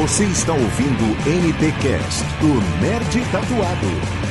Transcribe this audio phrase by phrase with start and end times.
[0.00, 4.27] Você está ouvindo NTcast do Nerd Tatuado.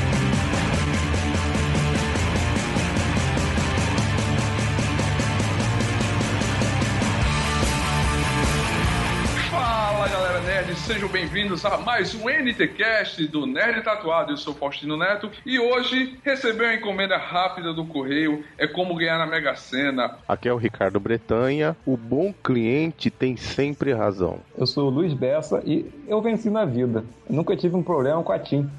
[11.07, 14.31] Sejam bem-vindos a mais um NTcast do Nerd Tatuado.
[14.31, 19.17] Eu sou Faustino Neto e hoje receber uma encomenda rápida do correio é como ganhar
[19.17, 20.17] na Mega Sena.
[20.27, 21.75] Aqui é o Ricardo Bretanha.
[21.85, 24.39] O bom cliente tem sempre razão.
[24.57, 27.03] Eu sou o Luiz Bessa e eu venci na vida.
[27.29, 28.70] Eu nunca tive um problema com a TIM.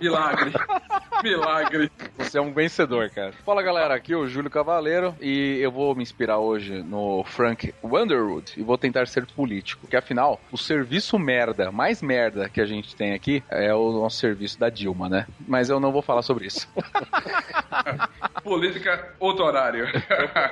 [0.00, 0.52] Milagre,
[1.22, 1.90] milagre.
[2.18, 3.32] Você é um vencedor, cara.
[3.44, 7.74] Fala galera, aqui é o Júlio Cavaleiro e eu vou me inspirar hoje no Frank
[7.82, 12.66] Underwood e vou tentar ser político, porque afinal, o serviço merda, mais merda que a
[12.66, 15.26] gente tem aqui é o nosso serviço da Dilma, né?
[15.46, 16.68] Mas eu não vou falar sobre isso.
[18.42, 19.86] Política, outro horário.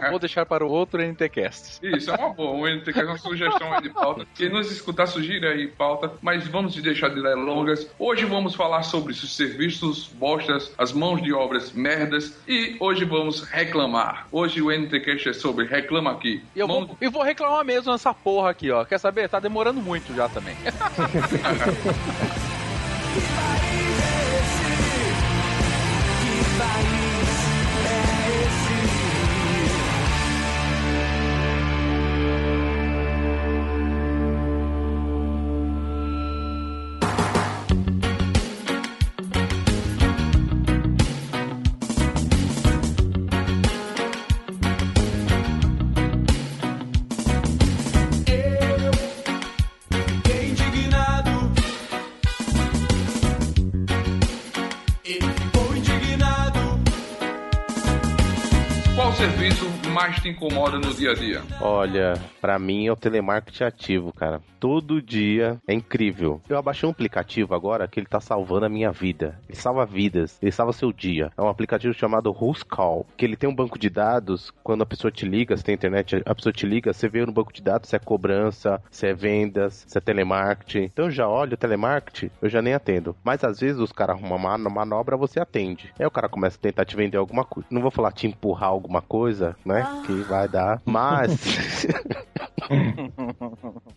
[0.02, 1.78] Eu vou deixar para o outro NTcast.
[1.82, 2.56] Isso, é uma boa.
[2.56, 4.26] Um NTcast é uma sugestão aí de pauta.
[4.34, 7.90] Quem nos escutar, sugira aí pauta, mas vamos deixar de delongas.
[7.98, 10.08] Hoje vamos falar sobre os serviços
[10.78, 14.26] as mãos de obras merdas e hoje vamos reclamar.
[14.32, 16.42] Hoje o NTcast é sobre reclama aqui.
[16.54, 18.84] E eu Mão- vou, e vou reclamar mesmo nessa porra aqui, ó.
[18.84, 19.28] Quer saber?
[19.28, 20.56] Tá demorando muito já também.
[60.28, 61.42] te incomoda no dia a dia?
[61.60, 64.40] Olha, pra mim é o telemarketing ativo, cara.
[64.60, 66.40] Todo dia é incrível.
[66.48, 69.38] Eu abaixei um aplicativo agora que ele tá salvando a minha vida.
[69.48, 71.30] Ele salva vidas, ele salva seu dia.
[71.36, 74.52] É um aplicativo chamado Who's Call, que ele tem um banco de dados.
[74.62, 77.32] Quando a pessoa te liga, se tem internet, a pessoa te liga, você vê no
[77.32, 80.84] banco de dados se é cobrança, se é vendas, se é telemarketing.
[80.92, 83.14] Então eu já olho o telemarketing, eu já nem atendo.
[83.22, 85.92] Mas às vezes os caras arrumam uma mano- manobra, você atende.
[85.98, 87.68] Aí o cara começa a tentar te vender alguma coisa.
[87.70, 89.86] Não vou falar te empurrar alguma coisa, né?
[90.04, 90.80] Que vai dar.
[90.84, 91.86] Mas.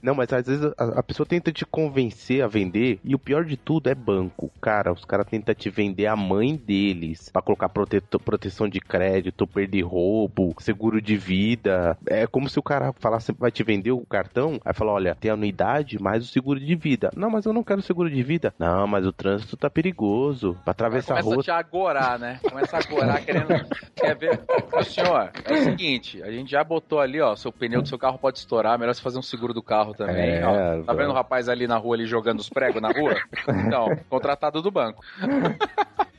[0.01, 3.43] Não, mas às vezes a, a pessoa tenta te convencer a vender e o pior
[3.43, 4.49] de tudo é banco.
[4.61, 9.45] Cara, os caras tentam te vender a mãe deles pra colocar proteto- proteção de crédito,
[9.45, 11.97] perder roubo, seguro de vida.
[12.07, 15.31] É como se o cara falasse, vai te vender o cartão, aí fala, olha, tem
[15.31, 17.11] anuidade mais o seguro de vida.
[17.15, 18.53] Não, mas eu não quero seguro de vida.
[18.57, 20.57] Não, mas o trânsito tá perigoso.
[20.63, 21.43] Pra atravessar a Começa a rua.
[21.43, 22.39] te agorar, né?
[22.47, 23.47] Começa a agorar querendo.
[23.95, 24.41] Quer ver?
[24.73, 27.97] Ô, senhor, é o seguinte: a gente já botou ali, ó, seu pneu do seu
[27.97, 30.35] carro pode estourar, melhor você fazer um seguro do carro também.
[30.35, 30.83] É, ó.
[30.83, 33.15] tá vendo o rapaz ali na rua ali jogando os pregos na rua?
[33.71, 35.03] Então, contratado do banco.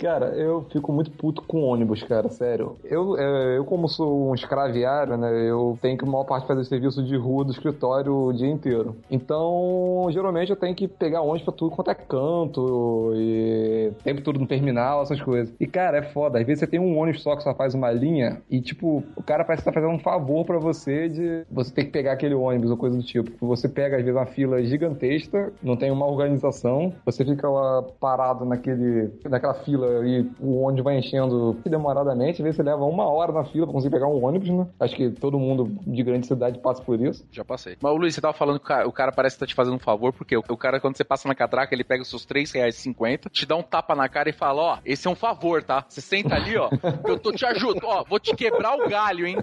[0.03, 2.77] Cara, eu fico muito puto com ônibus, cara, sério.
[2.83, 6.65] Eu, é, eu como sou um escraviário, né, eu tenho que, a maior parte, fazer
[6.65, 8.97] serviço de rua do escritório o dia inteiro.
[9.09, 14.41] Então, geralmente eu tenho que pegar ônibus pra tudo quanto é canto e tempo todo
[14.41, 15.55] no terminal, essas coisas.
[15.61, 16.41] E, cara, é foda.
[16.41, 19.23] Às vezes você tem um ônibus só que só faz uma linha e, tipo, o
[19.23, 22.35] cara parece que tá fazendo um favor pra você de você ter que pegar aquele
[22.35, 23.47] ônibus ou coisa do tipo.
[23.47, 28.45] Você pega, às vezes, uma fila gigantesca, não tem uma organização, você fica lá parado
[28.45, 33.33] naquele, naquela fila e o ônibus vai enchendo demoradamente, às vezes você leva uma hora
[33.33, 34.67] na fila pra conseguir pegar um ônibus, né?
[34.79, 37.25] Acho que todo mundo de grande cidade passa por isso.
[37.31, 37.77] Já passei.
[37.81, 39.75] Mas, Luiz, você tava falando que o cara, o cara parece que tá te fazendo
[39.75, 42.25] um favor, porque o, o cara, quando você passa na catraca, ele pega os seus
[42.25, 45.63] R$ 3,50, te dá um tapa na cara e fala: Ó, esse é um favor,
[45.63, 45.85] tá?
[45.89, 46.71] Você senta ali, ó,
[47.07, 49.39] eu tô te ajudando, ó, vou te quebrar o galho, hein?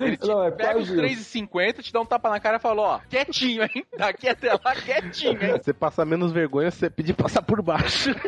[0.00, 1.38] Ele te Não, é pega os quase isso.
[1.38, 3.84] 3,50, te dá um tapa na cara e fala: Ó, quietinho, hein?
[3.96, 5.60] Daqui até lá, quietinho, hein?
[5.62, 8.10] Você passa menos vergonha se você pedir passar por baixo.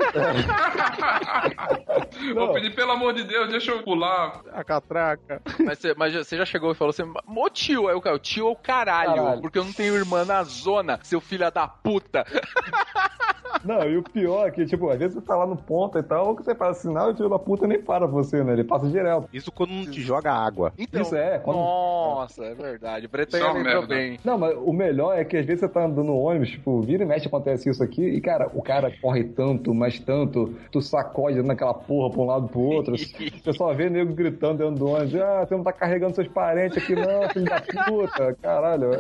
[2.34, 4.40] Vou pedir, pelo amor de Deus, deixa eu pular.
[4.52, 5.40] A catraca.
[5.58, 8.48] Mas você, mas você já chegou e falou assim: Ô tio, aí o cara, tio
[8.48, 9.40] é o caralho, Caralho.
[9.40, 12.24] porque eu não tenho irmã na zona, seu filho da puta.
[13.64, 16.02] Não, e o pior é que, tipo, às vezes você tá lá no ponto e
[16.02, 18.52] tal, ou que você faz sinal e o filho da puta nem para você, né?
[18.54, 19.28] Ele passa direto.
[19.32, 20.72] Isso quando não te joga água.
[20.78, 23.06] Então, Isso é, quando- Nossa, é verdade.
[23.08, 23.94] Bretanha Isso é lembrou merda.
[23.94, 24.18] bem.
[24.24, 27.02] Não, mas o melhor é que às vezes você tá andando no ônibus, tipo, vira
[27.02, 31.40] e mexe acontece isso aqui, e cara, o cara corre tanto, mas tanto, tu sacode
[31.42, 32.94] naquela porra pra um lado pro outro.
[33.38, 36.78] o pessoal vê nego gritando dentro do ônibus, ah, você não tá carregando seus parentes
[36.78, 38.92] aqui não, filho da puta, caralho.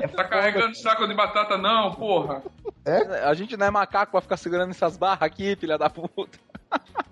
[0.00, 2.42] É Tá carregando saco de batata, não, porra.
[3.24, 6.38] A gente não é macaco pra ficar segurando essas barras aqui, filha da puta.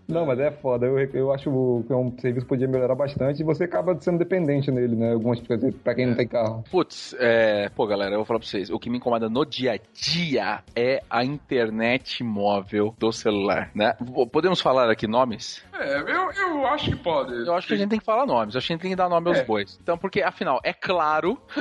[0.06, 0.86] Não, mas é foda.
[0.86, 1.44] Eu, eu acho
[1.86, 5.12] que é um serviço que podia melhorar bastante e você acaba sendo dependente nele, né?
[5.12, 6.62] Algumas coisas, pra quem não tem carro.
[6.70, 7.70] Putz, é...
[7.70, 8.68] pô, galera, eu vou falar pra vocês.
[8.68, 13.96] O que me incomoda no dia a dia é a internet móvel do celular, né?
[14.30, 15.64] Podemos falar aqui nomes?
[15.72, 17.32] É, eu, eu acho que pode.
[17.32, 18.54] Eu acho que a gente tem que falar nomes.
[18.54, 19.44] Eu acho que a gente tem que dar nome aos É.
[19.44, 19.78] bois.
[19.82, 21.38] Então, porque, afinal, é claro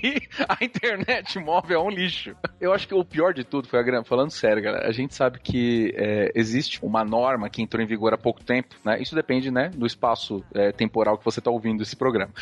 [0.00, 2.34] que a internet móvel é um lixo.
[2.58, 4.02] Eu acho que o pior de tudo foi a grana.
[4.02, 8.14] Falando sério, galera, a gente sabe que é, existe uma norma que entrou em vigor
[8.14, 9.00] há pouco tempo, né?
[9.00, 12.32] Isso depende, né, do espaço é, temporal que você está ouvindo esse programa.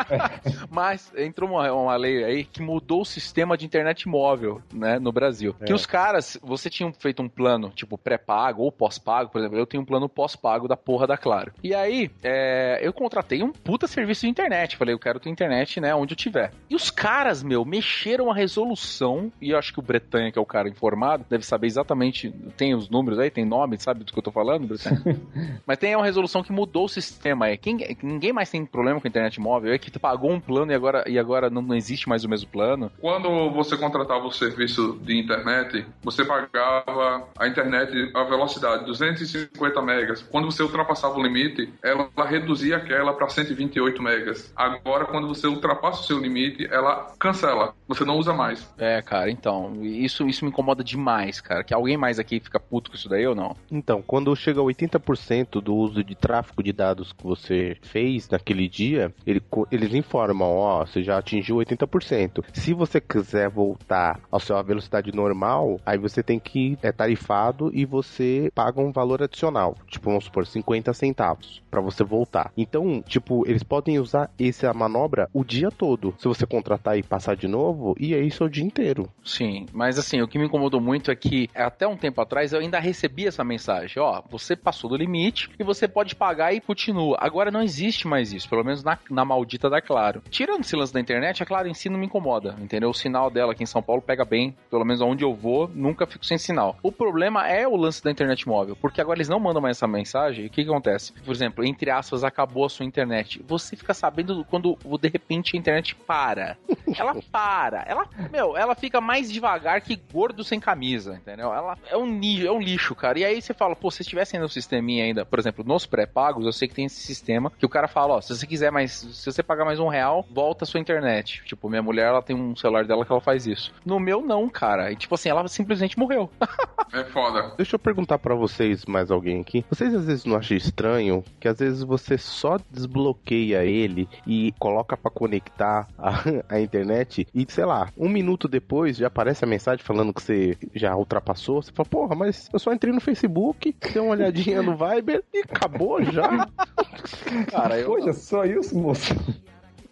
[0.70, 5.12] Mas entrou uma, uma lei aí que mudou o sistema de internet móvel, né, no
[5.12, 5.54] Brasil.
[5.64, 9.66] Que os caras, você tinha feito um plano, tipo, pré-pago ou pós-pago, por exemplo, eu
[9.66, 11.52] tenho um plano pós-pago da porra da Claro.
[11.62, 14.76] E aí, é, eu contratei um puta serviço de internet.
[14.76, 16.52] Falei, eu quero ter internet, né, onde eu tiver.
[16.70, 20.42] E os caras, meu, mexeram a resolução, e eu acho que o Bretanha, que é
[20.42, 24.18] o cara informado, deve saber exatamente, tem os números aí, tem nome, sabe do que
[24.18, 25.00] eu tô falando, Bretanha?
[25.66, 27.48] Mas tem uma resolução que mudou o sistema.
[27.48, 29.72] É, quem, ninguém mais tem problema com a internet móvel.
[29.72, 32.28] É que tu pagou um plano e agora, e agora não, não existe mais o
[32.28, 32.90] mesmo plano.
[33.00, 40.22] Quando você contratava o serviço de internet, você pagava a internet, a velocidade 250 megas.
[40.22, 44.52] Quando você ultrapassava o limite, ela, ela reduzia aquela para 128 megas.
[44.56, 47.74] Agora, quando você ultrapassa o seu limite, ela cancela.
[47.86, 48.68] Você não usa mais.
[48.78, 51.62] É, cara, então, isso, isso me incomoda demais, cara.
[51.62, 53.56] Que alguém mais aqui fica puto com isso daí ou não?
[53.70, 58.68] Então, quando chega a 80% do uso de tráfego de dados que você fez naquele
[58.68, 62.44] dia, ele eles informam, ó, você já atingiu 80%.
[62.52, 67.84] Se você quiser voltar à sua velocidade normal, aí você tem que é tarifado e
[67.84, 72.52] você paga um valor adicional, tipo, vamos supor, 50 centavos pra você voltar.
[72.56, 76.14] Então, tipo, eles podem usar essa manobra o dia todo.
[76.18, 79.08] Se você contratar e passar de novo, e é isso o dia inteiro.
[79.24, 82.60] Sim, mas assim, o que me incomodou muito é que até um tempo atrás eu
[82.60, 87.16] ainda recebi essa mensagem, ó, você passou do limite e você pode pagar e continua.
[87.20, 90.22] Agora não existe mais isso, pelo menos na, na maldita da Claro.
[90.30, 92.90] Tirando esse lance da internet, a Claro em si não me incomoda, entendeu?
[92.90, 96.06] O sinal dela aqui em São Paulo pega bem, pelo menos onde eu vou, nunca
[96.06, 96.76] fico sem sinal.
[96.82, 99.86] O problema é o lance da internet móvel, porque agora eles não mandam mais essa
[99.86, 101.12] mensagem, e o que, que acontece?
[101.12, 103.42] Por exemplo, entre aspas, acabou a sua internet.
[103.46, 106.58] Você fica sabendo quando de repente a internet para.
[106.98, 111.52] Ela para, ela, meu, ela fica mais devagar que gordo sem camisa, entendeu?
[111.52, 113.18] Ela é um, ni- é um lixo, cara.
[113.18, 116.44] E aí você fala, pô, se tivesse ainda um sisteminha ainda, por exemplo, nos pré-pagos,
[116.46, 118.92] eu sei que tem esse sistema que o cara fala, ó, se você quiser mais,
[118.92, 121.42] se você pagar mais um real, volta a sua internet.
[121.44, 123.72] Tipo, minha mulher, ela tem um celular dela que ela faz isso.
[123.84, 124.90] No meu, não, cara.
[124.92, 126.30] E tipo assim, ela simplesmente morreu.
[126.92, 127.52] É foda.
[127.56, 129.64] Deixa eu perguntar pra vocês, mais alguém aqui.
[129.68, 134.96] Vocês às vezes não acham estranho que às vezes você só desbloqueia ele e coloca
[134.96, 139.84] pra conectar a, a internet e, sei lá, um minuto depois já aparece a mensagem
[139.84, 141.62] falando que você já ultrapassou.
[141.62, 145.40] Você fala, porra, mas eu só entrei no Facebook, dei uma olhadinha no Viber e
[145.40, 146.48] acabou já.
[147.50, 149.14] Cara, eu, Poxa, só isso, moço?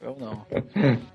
[0.01, 0.47] eu não.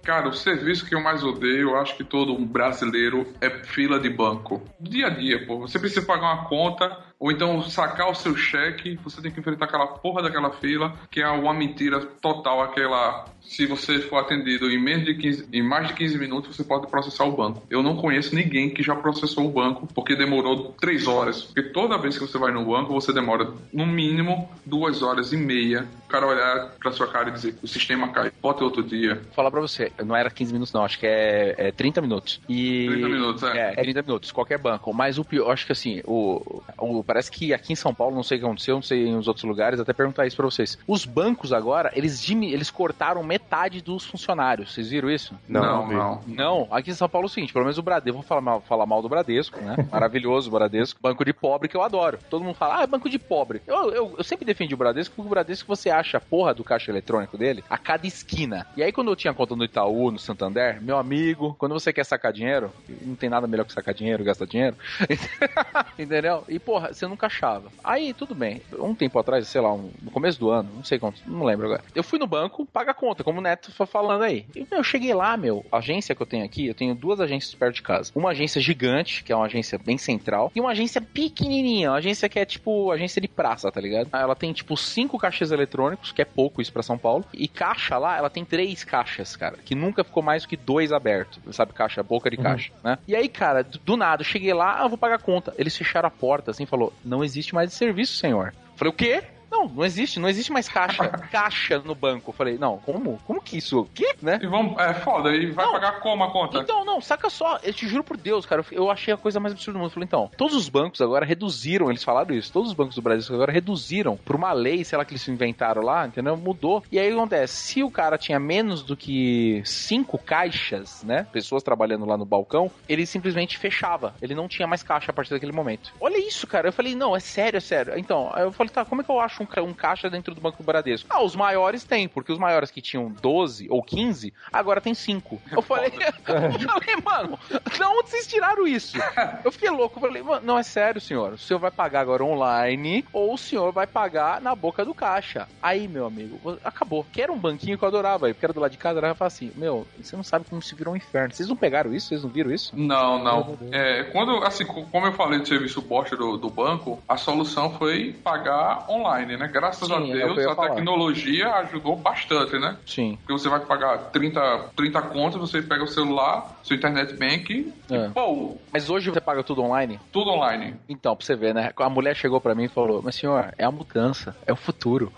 [0.04, 4.00] Cara, o serviço que eu mais odeio, eu acho que todo um brasileiro, é fila
[4.00, 4.62] de banco.
[4.80, 5.60] Dia a dia, pô.
[5.60, 9.66] Você precisa pagar uma conta, ou então sacar o seu cheque, você tem que enfrentar
[9.66, 13.26] aquela porra daquela fila, que é uma mentira total, aquela...
[13.42, 16.88] Se você for atendido em, menos de 15, em mais de 15 minutos, você pode
[16.88, 17.64] processar o banco.
[17.70, 21.44] Eu não conheço ninguém que já processou o banco, porque demorou 3 horas.
[21.46, 25.38] Porque toda vez que você vai no banco, você demora, no mínimo, 2 horas e
[25.38, 25.88] meia.
[26.06, 29.16] O cara olhar pra sua cara e dizer, o sistema cai, bota outro dia.
[29.16, 32.40] Vou falar pra você, não era 15 minutos, não, acho que é, é 30 minutos.
[32.48, 32.88] E...
[32.88, 33.72] 30 minutos, é.
[33.72, 34.94] É, 30 minutos, qualquer banco.
[34.94, 38.22] Mas o pior, acho que assim, o, o- parece que aqui em São Paulo, não
[38.22, 40.78] sei o que aconteceu, não sei em os outros lugares, até perguntar isso pra vocês.
[40.88, 44.76] Os bancos agora, eles, eles cortaram metade dos funcionários.
[44.76, 45.34] Vocês viram isso?
[45.48, 45.96] Não, vi.
[45.96, 46.22] não.
[46.28, 48.62] Não, aqui em São Paulo é o seguinte, pelo menos o Bradesco, vou falar mal,
[48.62, 49.76] falar mal do Bradesco, né?
[49.92, 51.00] Maravilhoso o Bradesco.
[51.02, 52.20] Banco de pobre que eu adoro.
[52.30, 53.64] Todo mundo fala, ah, é banco de pobre.
[53.66, 56.64] Eu, eu, eu sempre defendi o Bradesco, porque o Bradesco você acha a porra do
[56.64, 58.68] caixa eletrônico dele a cada esquina.
[58.78, 62.06] E aí quando eu tinha conta no Itaú, no Santander, meu amigo, quando você quer
[62.06, 64.76] sacar dinheiro, não tem nada melhor que sacar dinheiro, gastar dinheiro.
[65.98, 66.44] Entendeu?
[66.48, 67.72] E porra, você nunca achava.
[67.84, 68.62] Aí, tudo bem.
[68.78, 71.66] Um tempo atrás, sei lá, um- no começo do ano, não sei quanto, não lembro
[71.68, 71.84] agora.
[71.96, 74.46] Eu fui no banco, paga a conta, como o Neto foi falando aí.
[74.56, 77.20] E, meu, eu cheguei lá, meu, a agência que eu tenho aqui, eu tenho duas
[77.20, 78.12] agências perto de casa.
[78.16, 82.28] Uma agência gigante, que é uma agência bem central, e uma agência pequenininha, uma agência
[82.28, 84.10] que é tipo agência de praça, tá ligado?
[84.14, 87.98] Ela tem tipo cinco caixas eletrônicos, que é pouco isso pra São Paulo, e caixa
[87.98, 91.74] lá, ela tem três caixas, cara, que nunca ficou mais do que dois abertos, sabe?
[91.74, 92.98] Caixa, boca de caixa, né?
[93.08, 95.54] E aí, cara, do, nada, eu cheguei lá, ah, eu vou pagar a conta.
[95.58, 98.54] Eles fecharam a porta, assim, falou, não existe mais esse serviço, senhor.
[98.76, 99.24] Falei, o quê?
[99.52, 101.08] Não, Não, existe, não existe mais caixa.
[101.32, 102.30] caixa no banco.
[102.30, 103.20] Eu falei, não, como?
[103.26, 103.82] Como que isso?
[103.82, 104.16] O quê?
[104.22, 104.40] Né?
[104.42, 105.74] E vamos, é foda, e vai Não.
[105.74, 106.60] pagar como a conta?
[106.60, 109.54] Então, não, saca só, eu te juro por Deus, cara, eu- achei a coisa mais
[109.54, 109.90] absurda do mundo.
[109.90, 113.02] Eu falei, então, todos os bancos agora reduziram, eles falaram isso, todos os bancos do
[113.02, 116.36] Brasil agora reduziram por uma lei, sei lá, que eles inventaram lá, entendeu?
[116.38, 116.84] Mudou.
[116.92, 117.54] E aí o que acontece?
[117.56, 121.28] Se o cara tinha menos do que cinco caixas, né?
[121.32, 124.14] Pessoas trabalhando lá no balcão, ele simplesmente fechava.
[124.22, 125.94] Ele não tinha mais caixa a partir daquele momento.
[126.00, 126.68] Olha isso, cara.
[126.70, 127.94] Eu falei, não, é sério, é sério.
[127.98, 130.42] Então, eu falei, tá, como é que eu acho um, ca- um caixa dentro do
[130.42, 131.08] Banco do Bradesco?
[131.12, 135.42] Ah, os maiores tem, porque os maiores que tinham 12 ou 15, agora tem 5.
[135.52, 135.92] Eu falei,
[136.28, 137.40] eu falei, mano,
[137.78, 138.98] da onde vocês tiraram isso?
[139.44, 141.34] Eu fiquei louco, eu falei, mano, não é sério, senhor.
[141.34, 145.48] O senhor vai pagar agora online ou o senhor vai pagar na boca do caixa.
[145.62, 147.06] Aí, meu amigo, acabou.
[147.12, 149.16] Que era um banquinho que eu adorava, aí, porque era do lado de casa, era
[149.20, 151.34] assim, meu, você não sabe como se virou um inferno.
[151.34, 152.08] Vocês não pegaram isso?
[152.10, 152.72] Vocês não viram isso?
[152.78, 153.58] Não, não.
[153.72, 157.72] É, quando, assim, co- como eu falei do serviço bosta do, do banco, a solução
[157.78, 159.48] foi pagar online, né?
[159.48, 160.70] Graças Sim, a Deus, a falar.
[160.76, 162.78] tecnologia ajudou bastante, né?
[162.86, 163.18] Sim.
[163.18, 164.40] Porque você vai pagar 30,
[164.76, 168.06] 30 contas, você pega o celular, seu internet bank, É.
[168.06, 170.00] e pô, Mas hoje você paga tudo online?
[170.12, 170.76] tudo online.
[170.88, 171.72] Então, pra você ver, né?
[171.76, 175.12] A mulher chegou pra mim e falou: Mas senhor, é a mudança, é o futuro.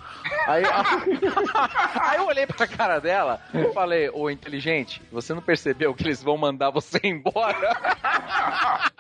[0.48, 0.64] Aí,
[2.02, 6.22] aí eu olhei pra cara dela e falei: Ô inteligente, você não percebeu que eles
[6.22, 7.58] vão mandar você embora?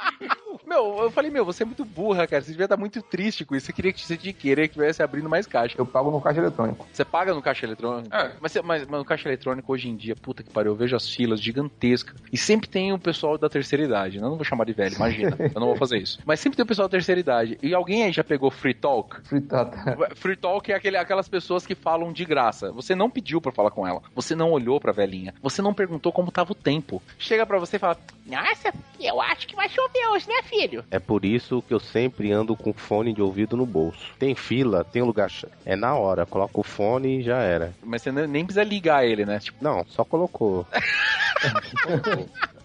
[0.65, 2.41] Meu, eu falei, meu, você é muito burra, cara.
[2.41, 3.65] Você devia estar muito triste com isso.
[3.65, 5.75] Você queria que você querer que tivesse abrindo mais caixa.
[5.77, 6.87] Eu pago no caixa eletrônico.
[6.91, 8.13] Você paga no caixa eletrônico?
[8.15, 8.31] É.
[8.39, 10.95] Mas, você- mas, mas no caixa eletrônico hoje em dia, puta que pariu, eu vejo
[10.95, 12.15] as filas gigantescas.
[12.31, 14.19] E sempre tem o pessoal da terceira idade.
[14.19, 14.25] né?
[14.25, 15.35] Eu não vou chamar de velho, imagina.
[15.53, 16.19] eu não vou fazer isso.
[16.25, 17.57] Mas sempre tem o pessoal da terceira idade.
[17.61, 19.21] E alguém aí já pegou Free Talk?
[19.27, 19.97] Fritata.
[20.15, 22.71] Free Talk é aquele, aquelas pessoas que falam de graça.
[22.71, 24.01] Você não pediu pra falar com ela.
[24.15, 25.33] Você não olhou pra velhinha.
[25.41, 27.01] Você não perguntou como tava o tempo.
[27.17, 30.83] Chega pra você e fala: Nossa, eu acho que vai chover hoje, né, filho?
[30.91, 34.13] É por isso que eu sempre ando com fone de ouvido no bolso.
[34.19, 35.29] Tem fila, tem lugar.
[35.29, 37.73] ch- É na hora, coloca o fone e já era.
[37.83, 39.39] Mas você nem nem precisa ligar ele, né?
[39.39, 40.65] Tipo, Não, só colocou.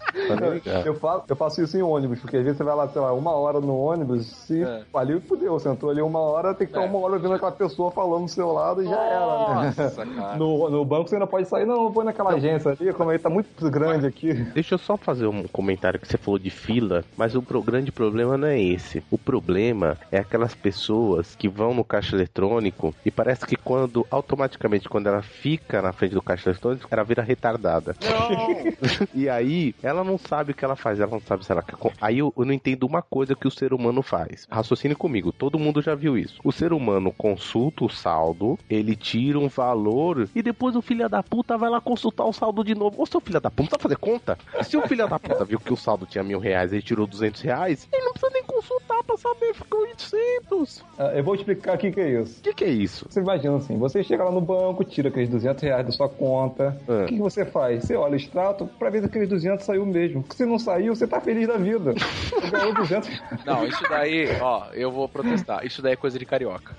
[0.85, 3.13] Eu faço, eu faço isso em ônibus, porque às vezes você vai lá, sei lá,
[3.13, 4.81] uma hora no ônibus, se É.
[4.93, 6.89] ali fudeu, você entrou ali uma hora, tem que estar É.
[6.89, 9.73] uma hora ouvindo aquela pessoa falando do seu lado e já era, né?
[9.77, 10.35] Nossa, cara.
[10.37, 13.19] No, no banco você ainda pode sair, não, eu vou naquela agência ali, como aí
[13.19, 14.33] tá muito grande aqui.
[14.33, 17.91] Deixa eu só fazer um comentário que você falou de fila, mas o pro- grande
[17.91, 19.03] problema não é esse.
[19.11, 24.87] O problema é aquelas pessoas que vão no caixa eletrônico e parece que quando, automaticamente,
[24.89, 27.95] quando ela fica na frente do caixa eletrônico, ela vira retardada.
[29.13, 31.75] e aí, ela não sabe o que ela faz, ela não sabe se ela quer.
[32.01, 34.47] Aí eu, eu não entendo uma coisa que o ser humano faz.
[34.49, 36.39] Raciocine comigo, todo mundo já viu isso.
[36.43, 41.21] O ser humano consulta o saldo, ele tira um valor e depois o filho da
[41.23, 43.01] puta vai lá consultar o saldo de novo.
[43.01, 44.37] Ô, seu filho da puta, não precisa fazer conta?
[44.63, 47.41] Se o filho da puta viu que o saldo tinha mil reais e tirou duzentos
[47.41, 50.83] reais, ele não precisa nem consultar pra saber, ficou 800.
[50.97, 52.39] Ah, Eu vou explicar o que, que é isso.
[52.39, 53.05] O que, que é isso?
[53.09, 56.79] Você imagina assim, você chega lá no banco, tira aqueles 200 reais da sua conta.
[56.87, 57.03] É.
[57.03, 57.83] O que, que você faz?
[57.83, 60.21] Você olha o extrato pra ver se aqueles 200 saiu mesmo.
[60.23, 61.93] Porque se não saiu, você tá feliz da vida.
[61.93, 63.09] Você ganhou 200
[63.45, 65.65] Não, isso daí, ó, eu vou protestar.
[65.65, 66.75] Isso daí é coisa de carioca.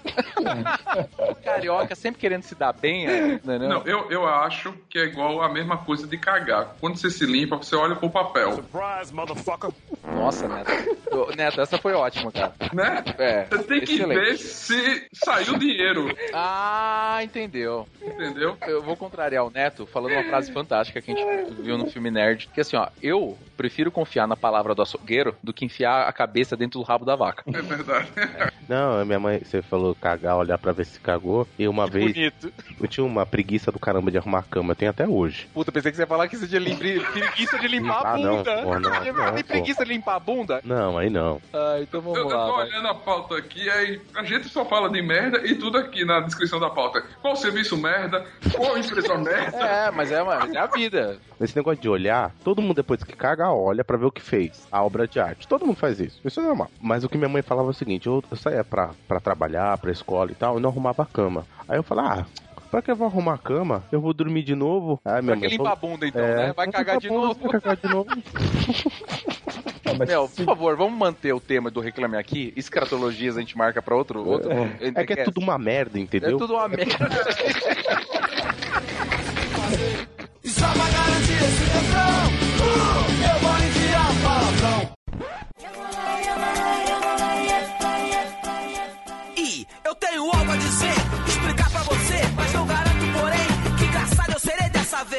[1.44, 3.40] carioca sempre querendo se dar bem, né?
[3.44, 3.58] né?
[3.58, 6.76] Não, eu, eu acho que é igual a mesma coisa de cagar.
[6.80, 9.70] Quando você se limpa, você olha pro papel, Surprise, motherfucker.
[10.04, 10.70] Nossa, Neto.
[11.36, 12.52] Neto, essa foi ótima, cara.
[12.72, 13.04] né?
[13.18, 13.44] É.
[13.50, 14.20] Você tem que excelente.
[14.20, 17.86] ver se saiu dinheiro, Ah, entendeu.
[18.02, 18.56] entendeu?
[18.66, 22.10] Eu vou contrariar o Neto falando uma frase fantástica que a gente viu no filme
[22.10, 22.48] Nerd.
[22.52, 26.56] Que assim, ó, eu prefiro confiar na palavra do açougueiro do que enfiar a cabeça
[26.56, 27.42] dentro do rabo da vaca.
[27.52, 28.08] É verdade.
[28.68, 31.46] Não, a minha mãe, você falou cagar, olhar pra ver se cagou.
[31.58, 32.52] E uma vez Bonito.
[32.80, 35.48] eu tinha uma preguiça do caramba de arrumar a cama, eu tenho até hoje.
[35.52, 38.18] Puta, pensei que você ia falar que isso de lim- preguiça de limpar a Ah,
[38.18, 38.62] não, bunda.
[38.62, 39.44] pô, não, Tem não, pô.
[39.44, 40.60] preguiça de limpar a bunda?
[40.64, 41.40] Não, aí não.
[41.52, 42.46] Ah, então vamos Eu, eu lá.
[42.46, 42.66] tô vai.
[42.68, 46.20] olhando a pauta aqui, aí a gente só fala de merda e tudo aqui na
[46.20, 47.02] descrição da pauta.
[47.20, 48.24] Qual serviço merda?
[48.54, 49.56] Qual empresa merda?
[49.58, 51.18] É, mas é, mas é a vida.
[51.40, 54.66] Esse negócio de olhar, todo mundo depois que caga, olha pra ver o que fez.
[54.70, 55.46] A obra de arte.
[55.48, 56.20] Todo mundo faz isso.
[56.24, 56.70] Isso é normal.
[56.80, 59.76] Mas o que minha mãe falava é o seguinte: eu, eu saía pra, pra trabalhar,
[59.78, 61.46] pra escola e tal, e não arrumava a cama.
[61.68, 62.48] Aí eu falava, ah.
[62.70, 63.82] Pra que eu vou arrumar a cama?
[63.90, 65.00] Eu vou dormir de novo?
[65.02, 66.52] Aí minha Pra que mãe limpa a bunda então, é, né?
[66.54, 67.48] Vai cagar limpar de bunda, novo.
[67.48, 68.10] cagar de novo.
[69.90, 72.52] Ah, mas Meu, se- por favor, vamos manter o tema do Reclame Aqui.
[72.54, 74.22] Escratologias a gente marca pra outro.
[74.28, 74.50] outro
[74.82, 76.36] É que é tudo uma merda, É entendeu?
[76.36, 76.84] tudo uma merda.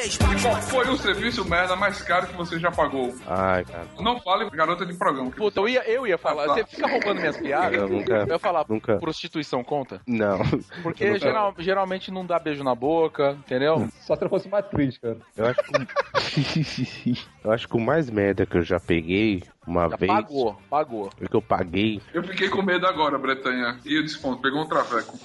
[0.00, 0.18] vez.
[0.42, 3.14] Qual foi o serviço merda mais caro que você já pagou?
[3.26, 3.86] Ai, cara.
[4.00, 5.30] Não fale garota de programa.
[5.30, 6.44] que Puta, eu ia, eu ia falar.
[6.44, 6.54] Ah, tá.
[6.54, 7.78] Você fica roubando minhas piadas?
[7.78, 10.00] Eu nunca- Eu ia falar, nunca- prostituição conta?
[10.06, 10.38] Não.
[10.82, 13.88] Porque geral- geralmente não dá beijo na boca, entendeu?
[14.00, 15.18] Só se eu fosse uma atriz, cara.
[15.36, 17.18] Eu acho que.
[17.44, 20.12] eu acho que o mais merda que eu já peguei uma Já vez.
[20.12, 21.10] pagou, pagou.
[21.20, 22.00] O que eu paguei.
[22.14, 23.78] Eu fiquei com medo agora, Bretanha.
[23.84, 25.18] E eu disse, ponto, pegou um traveco.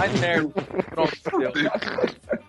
[0.00, 0.48] Ai, merda.
[0.90, 2.44] Pronto, deu.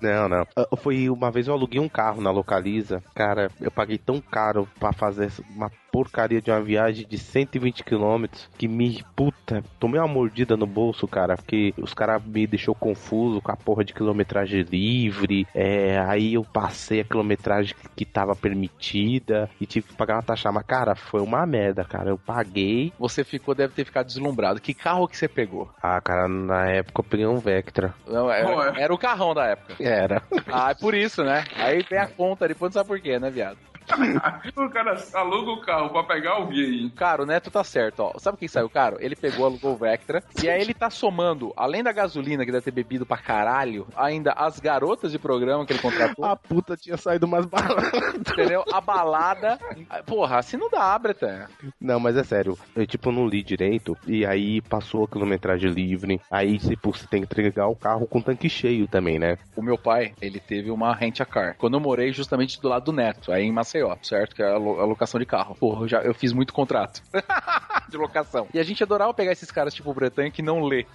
[0.00, 0.46] Não, não.
[0.78, 3.02] Foi uma vez eu aluguei um carro na Localiza.
[3.14, 8.48] Cara, eu paguei tão caro pra fazer uma porcaria de uma viagem de 120 quilômetros
[8.58, 9.04] que me.
[9.16, 11.36] Puta, tomei uma mordida no bolso, cara.
[11.36, 15.46] Porque os caras me deixou confuso com a porra de quilometragem livre.
[15.54, 20.50] É, aí eu passei a quilometragem que- tava permitida e tive que pagar uma taxa.
[20.50, 22.08] Mas, cara, foi uma merda, cara.
[22.10, 22.92] Eu paguei.
[22.98, 24.60] Você ficou, deve ter ficado deslumbrado.
[24.60, 25.70] Que carro que você pegou?
[25.82, 27.94] Ah, cara, na época eu peguei um Vectra.
[28.06, 28.82] Não, era, Qual é?
[28.82, 29.74] era o carrão da época.
[29.80, 30.22] Era.
[30.50, 31.44] Ah, é por isso, né?
[31.56, 33.58] Aí tem a conta, depois não sabe por quê, né, viado?
[34.56, 36.88] o cara aluga o carro pra pegar alguém.
[36.90, 38.18] Cara, o Neto tá certo, ó.
[38.18, 38.96] Sabe quem saiu caro?
[39.00, 42.64] Ele pegou, alugou o Vectra, e aí ele tá somando, além da gasolina que deve
[42.64, 46.96] ter bebido pra caralho, ainda as garotas de programa que ele contratou, A puta tinha
[46.96, 47.96] saído mais barato.
[48.16, 48.64] entendeu?
[48.72, 49.58] A balada.
[50.06, 51.48] Porra, assim não dá, Bretanha.
[51.80, 56.20] Não, mas é sério, eu tipo não li direito e aí passou a quilometragem livre.
[56.30, 59.38] Aí, tipo, você tem que entregar o carro com tanque cheio também, né?
[59.56, 61.56] O meu pai, ele teve uma rent a car.
[61.58, 64.34] Quando eu morei justamente do lado do Neto, aí em Maceió, certo?
[64.34, 65.54] Que é a locação de carro.
[65.54, 67.02] Porra, eu, já, eu fiz muito contrato
[67.88, 68.46] de locação.
[68.52, 70.86] E a gente adorava pegar esses caras tipo o Bretanha que não lê.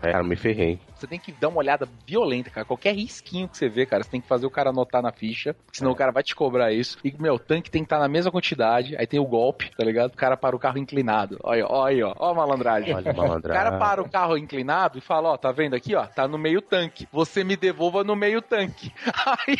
[0.00, 0.78] É, cara, me ferrei.
[0.94, 2.64] Você tem que dar uma olhada violenta, cara.
[2.64, 5.54] Qualquer risquinho que você vê, cara, você tem que fazer o cara anotar na ficha,
[5.72, 6.98] senão o cara vai te cobrar isso.
[7.04, 9.84] E, meu, o tanque tem que estar na mesma quantidade, aí tem o golpe, tá
[9.84, 10.12] ligado?
[10.12, 11.38] O cara para o carro inclinado.
[11.42, 12.94] Olha, olha, ó, ó a malandragem.
[12.94, 13.62] Olha a O malandragem.
[13.64, 16.60] cara para o carro inclinado e fala, ó, tá vendo aqui, ó, tá no meio
[16.62, 17.08] tanque.
[17.12, 18.92] Você me devolva no meio tanque.
[19.46, 19.56] Aí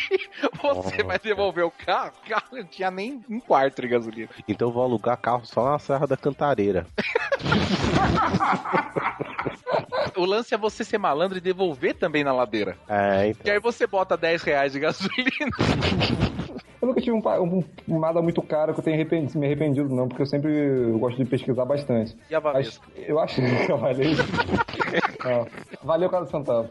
[0.61, 1.03] você Nossa.
[1.03, 4.29] vai devolver o carro, o carro não tinha nem um quarto de gasolina.
[4.47, 6.85] Então eu vou alugar carro só na Serra da Cantareira.
[10.15, 12.77] O lance é você ser malandro e devolver também na ladeira.
[12.87, 13.43] É, então.
[13.43, 15.51] Que aí você bota 10 reais de gasolina.
[16.81, 19.89] Eu nunca tive um, um- um nada muito caro que eu tenha arrependido, me arrependido,
[19.93, 22.15] não, porque eu sempre gosto de pesquisar bastante.
[22.29, 24.11] E a Mas eu acho que eu valeu.
[25.83, 26.69] Valeu cada centavo.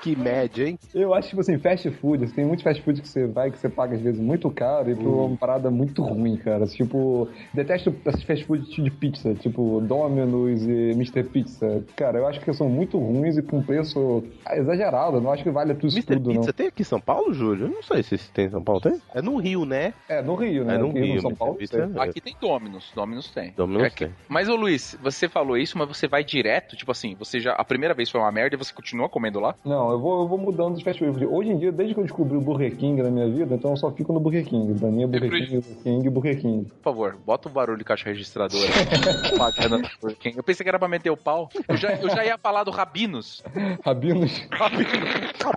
[0.00, 0.78] Que média, hein?
[0.94, 3.58] Eu acho, tipo assim, fast food, assim, tem muitos fast food que você vai, que
[3.58, 6.66] você paga às vezes muito caro e por uma parada muito ruim, cara.
[6.66, 11.22] Tipo, detesto esses fast food de pizza, tipo Domino's e Mr.
[11.24, 11.82] Pizza.
[11.96, 15.16] Cara, eu acho que são muito ruins e com preço exagerado.
[15.18, 16.14] Eu não acho que vale tudo isso Mr.
[16.16, 17.66] tudo, Pizza tem aqui em São Paulo, Júlio?
[17.66, 19.00] Eu não sei se tem em São Paulo, tem?
[19.14, 19.92] É no Rio, né?
[20.08, 20.16] não.
[20.16, 20.74] É, no Rio, né?
[20.74, 21.34] É no Aqui Rio, São.
[21.34, 21.54] Paulo.
[21.56, 21.96] Pizza tem.
[21.96, 23.52] é- Aqui tem Dominus, Dominus tem.
[23.56, 24.14] Dominus É tem.
[24.28, 27.52] Mas, ô Luiz, você falou isso, mas você vai direto, tipo assim, você já.
[27.52, 29.54] A primeira vez foi uma merda e você continua comendo lá?
[29.64, 31.26] Não, eu vou, eu vou mudando dos fast food.
[31.26, 33.76] Hoje em dia, desde que eu descobri o Burger King na minha vida, então eu
[33.76, 34.78] só fico no Burger King.
[34.78, 36.64] Pra mim é Burger King, Burger King, Burger King.
[36.64, 38.62] Por favor, bota o barulho de caixa registradora.
[40.36, 41.48] Eu pensei que era pra meter o pau.
[41.68, 43.42] Eu já, eu já ia falar do Rabinos.
[43.84, 44.46] Rabinos.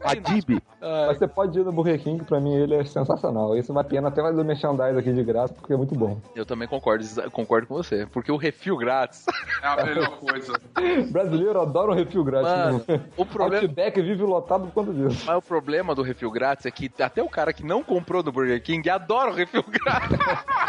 [0.03, 0.59] Adib.
[0.81, 3.55] Mas você pode ir no Burger King, pra mim ele é sensacional.
[3.55, 6.19] Esse vale a pena até vai do merchandise aqui de graça, porque é muito bom.
[6.35, 8.05] Eu também concordo, concordo com você.
[8.07, 9.25] Porque o refil grátis.
[9.63, 10.53] É a melhor coisa.
[11.11, 12.49] Brasileiro adora um refil grátis.
[12.51, 13.01] Mano, né?
[13.15, 13.63] o problema.
[13.63, 15.23] Outback vive lotado por conta disso.
[15.25, 18.31] Mas o problema do refil grátis é que até o cara que não comprou do
[18.31, 20.17] Burger King adora o refil grátis.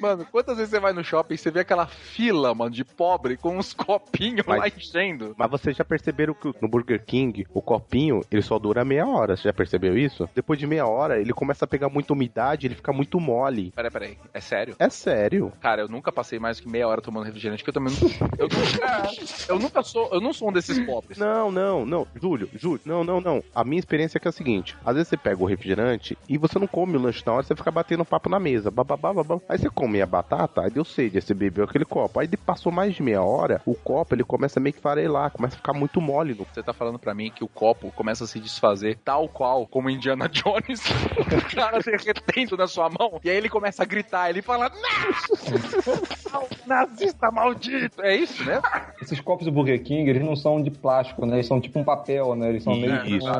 [0.00, 3.36] Mano, quantas vezes você vai no shopping e você vê aquela fila, mano, de pobre
[3.36, 5.34] com uns copinhos Mas- lá enchendo?
[5.36, 9.36] Mas vocês já perceberam que no Burger King, o copinho, ele só dura meia hora.
[9.36, 10.28] Você já percebeu isso?
[10.34, 13.72] Depois de meia hora, ele começa a pegar muita umidade, ele fica muito mole.
[13.72, 14.18] Peraí, peraí.
[14.32, 14.74] É sério?
[14.78, 15.52] É sério.
[15.60, 18.38] Cara, eu nunca passei mais que meia hora tomando refrigerante, porque eu também não.
[18.38, 18.48] Eu,
[19.48, 20.08] eu nunca sou.
[20.12, 21.18] Eu não sou um desses pobres.
[21.18, 22.06] Não, não, não.
[22.20, 23.42] Júlio, Júlio, não, não, não.
[23.54, 26.38] A minha experiência é que é a seguinte: às vezes você pega o refrigerante e
[26.38, 28.70] você não come o lanche na hora, você fica batendo papo na mesa.
[28.70, 29.38] Bababá, babá.
[29.48, 32.20] Aí você come a batata, aí deu sede, aí você bebeu aquele copo.
[32.20, 35.54] Aí de- passou mais de meia hora, o copo ele começa meio que farelar, começa
[35.54, 36.34] a ficar muito mole.
[36.34, 36.46] No...
[36.52, 39.90] Você tá falando pra mim que o copo começa a se desfazer tal qual como
[39.90, 40.82] Indiana Jones,
[41.18, 44.80] o cara derretendo na sua mão, e aí ele começa a gritar, ele fala, não!
[46.66, 48.02] Nazista maldito!
[48.02, 48.60] É isso, né?
[49.00, 51.36] Esses copos do Burger King, eles não são de plástico, né?
[51.36, 52.48] Eles são tipo um papel, né?
[52.50, 52.94] Eles são meio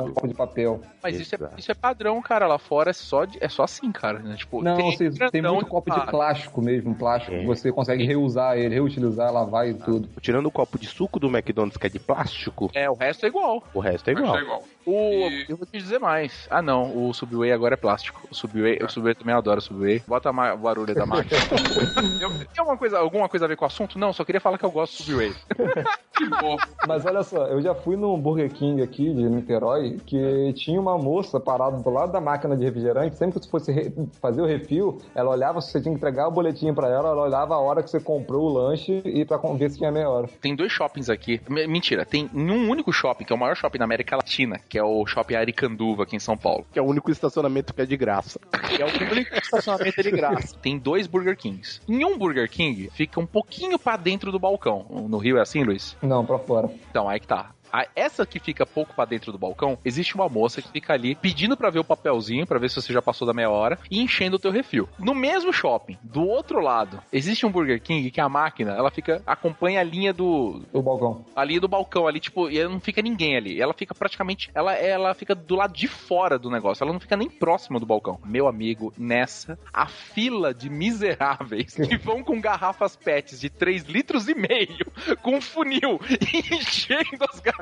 [0.06, 0.80] um copo de papel.
[1.02, 2.46] Mas isso é, isso é padrão, cara.
[2.46, 4.18] Lá fora é só, de- é só assim, cara.
[4.20, 4.34] Né?
[4.36, 6.39] Tipo, Não, tem, vocês- tem muito copo de plástico.
[6.40, 7.34] Plástico mesmo, plástico.
[7.34, 7.40] É.
[7.40, 10.08] que Você consegue reusar ele, reutilizar, lavar e tudo.
[10.20, 13.28] Tirando o copo de suco do McDonald's que é de plástico, É, o resto é
[13.28, 13.62] igual.
[13.74, 14.32] o resto é igual.
[14.32, 14.62] que é igual.
[14.86, 14.92] O,
[15.28, 16.46] E- Eu vou te dizer mais.
[16.50, 17.06] Ah, não.
[17.08, 18.26] O Subway agora é plástico.
[18.30, 20.02] O Subway, o Subway também adora o Subway.
[20.06, 21.40] Bota o barulho da máquina.
[22.20, 23.98] Eu, Tem alguma coisa, alguma coisa a ver com o assunto?
[23.98, 25.34] Não, só queria falar que eu gosto do Subway.
[26.16, 26.56] que bom.
[26.86, 30.96] Mas olha só, eu já fui no Burger King aqui de Niterói que tinha uma
[30.98, 33.16] moça parada do lado da máquina de refrigerante.
[33.16, 36.28] Sempre que você fosse re- fazer o refil, ela olhava se você tinha que entregar
[36.28, 39.38] o boletim pra ela, ela olhava a hora que você comprou o lanche e pra
[39.38, 40.28] ver se tinha meia hora.
[40.40, 41.40] Tem dois shoppings aqui.
[41.48, 44.58] M- Mentira, tem em um único shopping, que é o maior shopping da América Latina,
[44.70, 46.64] que é o Shopping Aricanduva, aqui em São Paulo.
[46.72, 48.38] Que é o único estacionamento que é de graça.
[48.68, 50.56] Que é o único estacionamento de graça.
[50.62, 51.80] Tem dois Burger Kings.
[51.88, 54.86] Em um Burger King, fica um pouquinho pra dentro do balcão.
[55.08, 55.96] No Rio é assim, Luiz?
[56.00, 56.70] Não, pra fora.
[56.88, 57.50] Então, aí que tá.
[57.72, 61.14] A- essa que fica pouco pra dentro do balcão, existe uma moça que fica ali
[61.14, 64.00] pedindo pra ver o papelzinho, pra ver se você já passou da meia hora, e
[64.00, 64.88] enchendo o teu refil.
[64.98, 69.22] No mesmo shopping, do outro lado, existe um Burger King que a máquina, ela fica
[69.26, 71.24] acompanha a linha do O balcão.
[71.34, 73.60] ali do balcão ali, tipo, e não fica ninguém ali.
[73.60, 77.16] Ela fica praticamente, ela ela fica do lado de fora do negócio, ela não fica
[77.16, 78.18] nem próxima do balcão.
[78.24, 84.28] Meu amigo, nessa a fila de miseráveis que vão com garrafas PETs de 3 litros
[84.28, 84.86] e meio,
[85.22, 86.00] com funil,
[86.34, 87.59] enchendo as garrafas,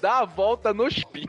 [0.00, 1.26] dá a volta no spin.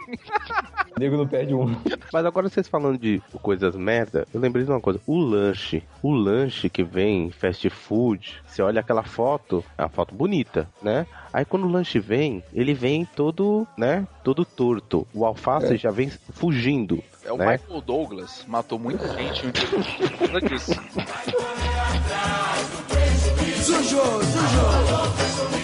[0.95, 1.75] O nego não perde um.
[2.11, 4.99] Mas agora vocês falando de coisas merda, eu lembrei de uma coisa.
[5.05, 9.89] O lanche, o lanche que vem em fast food, você olha aquela foto, é uma
[9.89, 11.05] foto bonita, né?
[11.31, 14.07] Aí quando o lanche vem, ele vem todo, né?
[14.23, 15.07] Todo torto.
[15.13, 17.03] O alface já vem fugindo.
[17.23, 17.57] É o né?
[17.57, 19.43] Michael Douglas, matou muita gente
[20.17, 20.71] causa disso.
[23.63, 25.56] Sujou, sujou.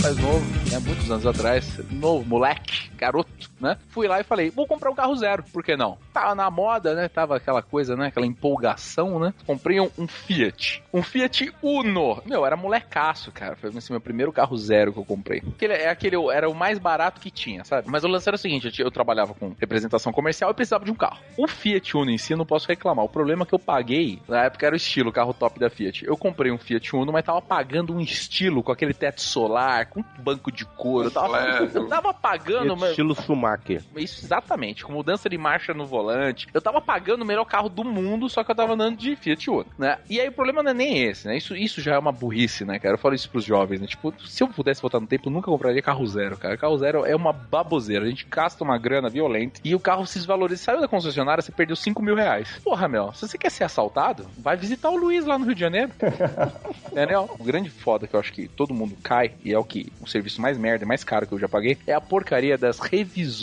[0.00, 0.78] Rapaz novo, né?
[0.78, 3.76] Muitos anos atrás, novo, moleque, garoto, né?
[3.88, 5.98] Fui lá e falei, vou comprar um carro zero, por que não?
[6.12, 7.08] Tava na moda, né?
[7.08, 8.06] Tava aquela coisa, né?
[8.08, 9.32] Aquela empolgação, né?
[9.46, 10.82] Comprei um, um Fiat.
[10.92, 12.22] Um Fiat Uno.
[12.26, 13.56] Meu, era molecaço, cara.
[13.56, 15.42] Foi assim, meu primeiro carro zero que eu comprei.
[15.54, 17.88] Aquele, é aquele, era o mais barato que tinha, sabe?
[17.88, 20.84] Mas o lance era o seguinte, eu, tinha- eu trabalhava com representação comercial e precisava
[20.84, 21.18] de um carro.
[21.36, 23.04] O Fiat Uno em si, eu não posso reclamar.
[23.04, 25.70] O problema é que eu paguei, na época era o estilo, o carro top da
[25.70, 26.04] Fiat.
[26.04, 30.02] Eu comprei um Fiat Uno, mas tava pagando um estilo com aquele teto solar, com
[30.18, 31.08] banco de couro.
[31.08, 33.14] Eu tava, tava pagando, mas Estilo
[33.50, 33.82] Schumacher.
[33.96, 36.46] isso exatamente, com mudança de marcha no volante.
[36.52, 39.50] Eu tava pagando o melhor carro do mundo, só que eu tava andando de Fiat
[39.50, 39.98] Uno, né?
[40.08, 41.36] E aí o problema não é nem esse, né?
[41.36, 42.94] Isso, isso já é uma burrice, né, cara?
[42.94, 43.86] Eu falo isso pros jovens, né?
[43.86, 46.56] Tipo, se eu pudesse voltar no tempo, eu nunca compraria carro zero, cara.
[46.56, 48.04] Carro zero é uma baboseira.
[48.04, 50.64] A gente gasta uma grana violenta e o carro se desvaloriza.
[50.64, 52.60] Saiu da concessionária, você perdeu 5 mil reais.
[52.62, 55.60] Porra, meu, se você quer ser assaltado, vai visitar o Luiz lá no Rio de
[55.60, 55.90] Janeiro.
[56.90, 57.30] Entendeu?
[57.38, 60.06] O grande foda que eu acho que todo mundo cai, e é o que o
[60.06, 63.39] serviço mais merda, mais caro que eu já paguei, é a porcaria das revisões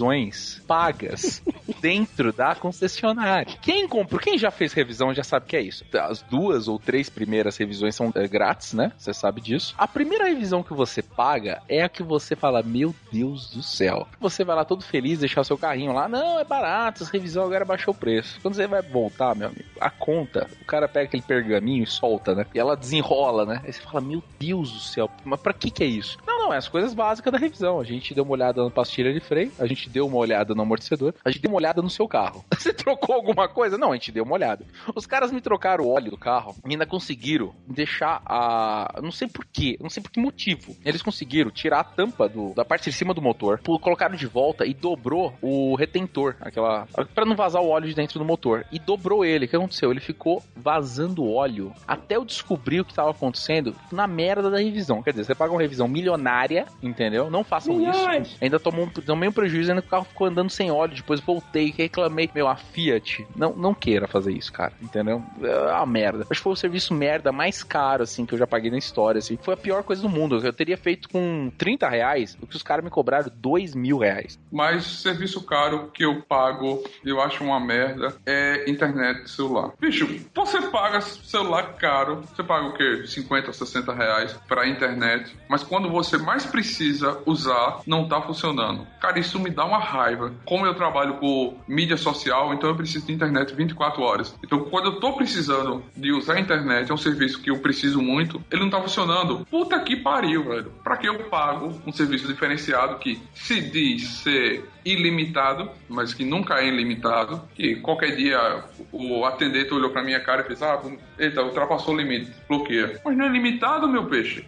[0.67, 1.41] pagas
[1.81, 3.57] dentro da concessionária.
[3.61, 5.85] Quem comprou, quem já fez revisão já sabe que é isso.
[5.99, 8.91] As duas ou três primeiras revisões são é, grátis, né?
[8.97, 9.73] Você sabe disso.
[9.77, 14.07] A primeira revisão que você paga é a que você fala, meu Deus do céu.
[14.19, 17.43] Você vai lá todo feliz, deixar o seu carrinho lá, não, é barato, essa revisão
[17.43, 18.39] agora baixou o preço.
[18.41, 22.35] Quando você vai voltar, meu amigo, a conta, o cara pega aquele pergaminho e solta,
[22.35, 22.45] né?
[22.53, 23.61] E ela desenrola, né?
[23.63, 26.17] Aí você fala, meu Deus do céu, mas pra que que é isso?
[26.47, 27.77] Não, é as coisas básicas da revisão.
[27.77, 30.61] A gente deu uma olhada na pastilha de freio, a gente deu uma olhada no
[30.61, 32.45] amortecedor, a gente deu uma olhada no seu carro.
[32.57, 33.77] Você trocou alguma coisa?
[33.77, 34.63] Não, a gente deu uma olhada.
[34.95, 38.97] Os caras me trocaram o óleo do carro e ainda conseguiram deixar a.
[39.03, 40.73] Não sei por quê, não sei por que motivo.
[40.85, 44.65] Eles conseguiram tirar a tampa do, da parte de cima do motor, colocaram de volta
[44.65, 46.87] e dobrou o retentor, aquela.
[47.13, 48.65] Pra não vazar o óleo de dentro do motor.
[48.71, 49.47] E dobrou ele.
[49.47, 49.91] O que aconteceu?
[49.91, 55.03] Ele ficou vazando óleo até eu descobrir o que estava acontecendo na merda da revisão.
[55.03, 56.36] Quer dizer, você paga uma revisão milionária,
[56.81, 57.29] entendeu?
[57.29, 58.37] Não façam isso.
[58.41, 60.95] Ainda tomou um, tomei um prejuízo, ainda que o carro ficou andando sem óleo.
[60.95, 62.29] Depois voltei, reclamei.
[62.33, 64.73] Meu, a Fiat, não, não queira fazer isso, cara.
[64.81, 65.23] Entendeu?
[65.41, 66.25] É uma merda.
[66.29, 69.19] Acho que foi o serviço merda mais caro, assim, que eu já paguei na história,
[69.19, 69.37] assim.
[69.41, 70.37] Foi a pior coisa do mundo.
[70.43, 74.39] Eu teria feito com 30 reais o que os caras me cobraram 2 mil reais.
[74.51, 79.71] Mas serviço caro que eu pago, eu acho uma merda, é internet celular.
[79.79, 83.05] Bicho, você paga celular caro, você paga o quê?
[83.05, 88.85] 50 ou 60 reais pra internet, mas quando você mais precisa usar, não tá funcionando.
[88.99, 90.33] Cara, isso me dá uma raiva.
[90.43, 94.35] Como eu trabalho com mídia social, então eu preciso de internet 24 horas.
[94.43, 98.01] Então, quando eu tô precisando de usar a internet, é um serviço que eu preciso
[98.01, 99.47] muito, ele não tá funcionando.
[99.49, 100.69] Puta que pariu, velho.
[100.83, 106.55] Pra que eu pago um serviço diferenciado que se diz ser ilimitado, mas que nunca
[106.55, 110.81] é ilimitado, que qualquer dia o atendente olhou pra minha cara e fez, ah,
[111.17, 112.99] eita, ultrapassou o limite, bloqueia.
[113.03, 114.45] Mas não é limitado, meu peixe.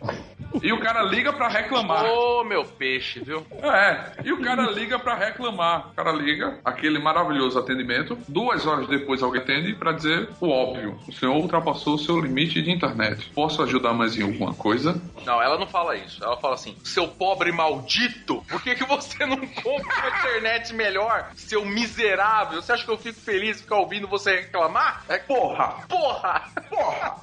[0.61, 2.05] E o cara liga pra reclamar.
[2.05, 3.45] Ô, meu peixe, viu?
[3.61, 5.89] É, e o cara liga pra reclamar.
[5.89, 8.17] O cara liga, aquele maravilhoso atendimento.
[8.27, 10.99] Duas horas depois alguém atende pra dizer o óbvio.
[11.07, 13.31] O senhor ultrapassou o seu limite de internet.
[13.33, 14.99] Posso ajudar mais em alguma coisa?
[15.25, 16.23] Não, ela não fala isso.
[16.23, 21.31] Ela fala assim: seu pobre maldito, por que, que você não compra uma internet melhor?
[21.35, 25.03] Seu miserável, você acha que eu fico feliz de ficar ouvindo você reclamar?
[25.07, 25.85] É Porra!
[25.87, 26.49] porra!
[26.69, 27.15] Porra!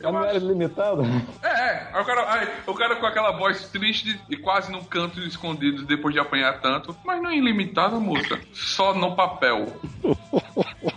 [0.00, 1.02] Mas não era limitado?
[1.42, 1.88] É, é.
[1.92, 5.84] Aí o cara, aí, o cara com aquela voz triste e quase num canto escondido
[5.84, 6.94] depois de apanhar tanto.
[7.04, 8.38] Mas não é ilimitada, moça.
[8.52, 9.66] Só no papel.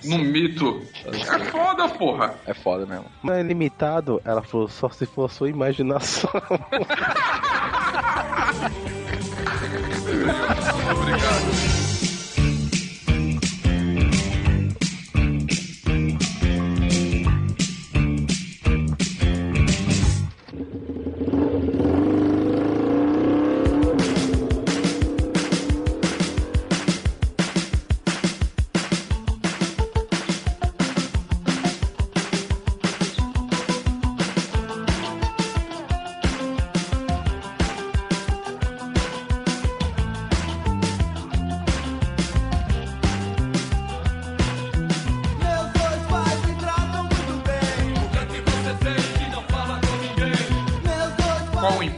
[0.03, 0.81] no mito.
[1.05, 2.35] É foda, porra.
[2.45, 3.05] É foda mesmo.
[3.23, 6.29] Não é limitado, ela falou, só se for a sua imaginação.
[11.05, 11.68] Meus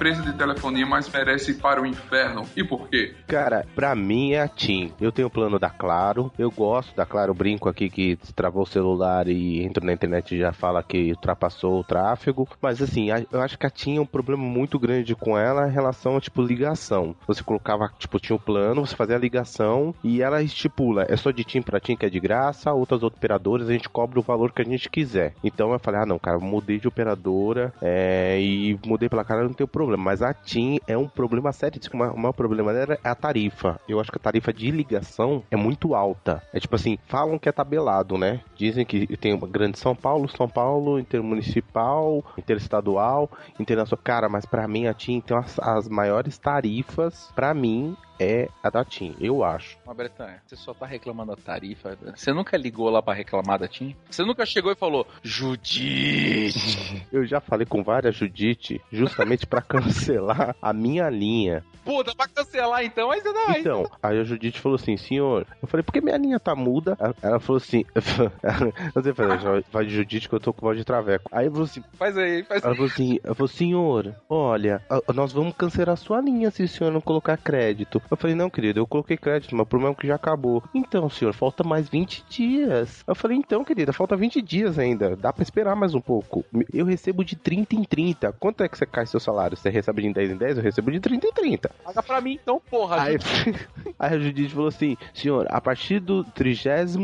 [0.04, 3.14] dois telefonia mais merece ir para o inferno e por quê?
[3.28, 4.92] Cara, pra mim é a TIM.
[5.00, 6.32] Eu tenho o plano da Claro.
[6.38, 7.34] Eu gosto da Claro.
[7.34, 11.80] Brinco aqui que travou o celular e entro na internet e já fala que ultrapassou
[11.80, 12.48] o tráfego.
[12.60, 15.72] Mas assim, eu acho que a TIM é um problema muito grande com ela em
[15.72, 17.16] relação a, tipo, ligação.
[17.28, 21.06] Você colocava, tipo, tinha o plano, você fazia a ligação e ela estipula.
[21.08, 24.20] É só de TIM pra TIM que é de graça, outras operadoras a gente cobra
[24.20, 25.34] o valor que a gente quiser.
[25.44, 29.54] Então eu falei, ah não, cara, mudei de operadora é, e mudei pela cara, não
[29.54, 30.04] tem problema.
[30.04, 31.80] Mas a TIM é um problema sério.
[31.80, 33.80] Diz que O maior- problema dela é a tarifa.
[33.88, 36.42] Eu acho que a tarifa de ligação é muito alta.
[36.54, 38.42] É tipo assim, falam que é tabelado, né?
[38.56, 44.02] Dizem que tem uma grande São Paulo, São Paulo, intermunicipal, interestadual, internacional.
[44.04, 47.32] Cara, mas pra mim a TIM tem as, as maiores tarifas.
[47.36, 49.78] Pra mim é a da TIM, eu acho.
[49.86, 51.98] Mas, Bretanha, você só tá reclamando da tarifa.
[52.16, 53.96] Você nunca ligou lá pra reclamar da TIM?
[54.10, 57.06] Você nunca chegou e falou, Judite!
[57.12, 61.64] Eu já falei com várias Judite justamente pra cancelar a minha linha.
[61.84, 63.40] Puta, pra cancelar então, aí você dá.
[63.48, 66.56] aí Então, aí a Judite falou assim, senhor, eu falei, por que minha linha tá
[66.56, 66.96] muda?
[67.22, 67.84] Ela- falou assim,
[69.72, 71.28] vai de Judite que eu tô com voz de traveco.
[71.32, 75.14] Aí falou assim, você- Faz aí, faz ela falou assim, ela falou, senhor, olha, a-
[75.14, 78.02] nós vamos cancelar a sua linha se o senhor não colocar crédito.
[78.12, 80.62] Eu falei, não, querido, eu coloquei crédito, mas o problema é que já acabou.
[80.76, 83.06] Então, senhor, falta mais 20 dias.
[83.08, 86.44] Eu falei, então, querida, falta 20 dias ainda, dá pra esperar mais um pouco.
[86.74, 88.34] Eu recebo de 30 em 30.
[88.34, 89.56] Quanto é que você cai seu salário?
[89.56, 90.58] Você recebe de 10 em 10?
[90.58, 91.72] Eu recebo de 30 em 30.
[91.86, 93.02] Paga pra mim então, porra.
[93.02, 93.18] Aí,
[93.98, 97.00] aí a Judite falou assim: senhor, a partir do 32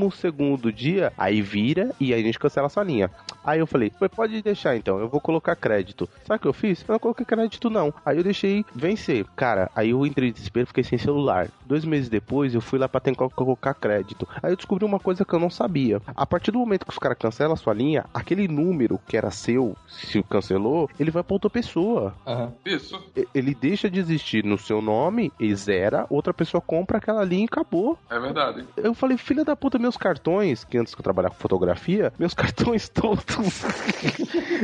[0.76, 3.10] dia, aí vira e aí a gente cancela a sua linha.
[3.44, 6.10] Aí eu falei: "Pois pode deixar então, eu vou colocar crédito.
[6.26, 6.84] Sabe o que eu fiz?
[6.88, 7.94] Eu não coloquei crédito não.
[8.06, 9.26] Aí eu deixei vencer.
[9.36, 11.50] Cara, aí eu entrei em desespero, fiquei sem celular.
[11.66, 14.28] Dois meses depois eu fui lá pra tentar colocar crédito.
[14.42, 16.02] Aí eu descobri uma coisa que eu não sabia.
[16.16, 19.32] A partir do momento que os caras cancelam a sua linha, aquele número que era
[19.32, 22.54] seu, se cancelou, ele vai pra outra pessoa Aham.
[22.66, 23.02] Isso.
[23.34, 27.46] ele deixa de existir no seu nome e zera, outra pessoa compra aquela linha e
[27.46, 27.98] acabou.
[28.10, 28.66] É verdade.
[28.76, 32.34] Eu falei, filha da puta, meus cartões, que antes que eu trabalhava com fotografia, meus
[32.34, 33.64] cartões todos.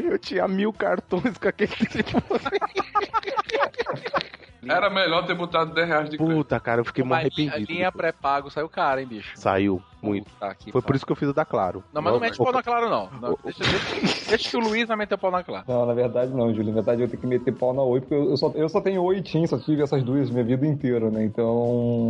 [0.03, 2.41] eu tinha mil cartões com aquele telefone.
[4.67, 6.35] Era melhor ter botado 10 reais de crédito.
[6.37, 7.71] Puta, cara, eu fiquei muito Mas a arrependido.
[7.71, 9.31] linha pré-pago saiu cara, hein, bicho?
[9.35, 10.29] Saiu muito.
[10.41, 11.81] Aqui, Foi por isso que eu fiz o da Claro.
[11.93, 13.09] Não, mas não mete o- pau na Claro, não.
[13.21, 15.63] Não, deixa, deixa- deixa que o Luiz vai meter pau na Claro.
[15.67, 16.67] Não, na verdade não, Júlio.
[16.69, 19.01] Na verdade eu tenho que meter pau na Oi, porque eu só, eu só tenho
[19.01, 21.23] Oi e TIM, só tive essas duas minha vida inteira, né?
[21.23, 21.47] Então,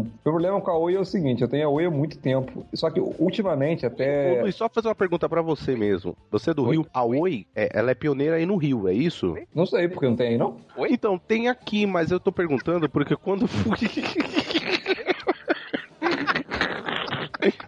[0.01, 2.65] o problema com a Oi é o seguinte, eu tenho a Oi há muito tempo,
[2.73, 4.41] só que ultimamente Ô, até...
[4.41, 6.15] Luiz, só fazer uma pergunta pra você mesmo.
[6.31, 6.71] Você é do Oi?
[6.77, 6.87] Rio?
[6.93, 9.37] A Oi, é, ela é pioneira aí no Rio, é isso?
[9.53, 10.57] Não sei, porque não tem aí, não?
[10.89, 12.42] Então, tem aqui, mas eu tô perguntando
[12.89, 13.77] porque quando fui.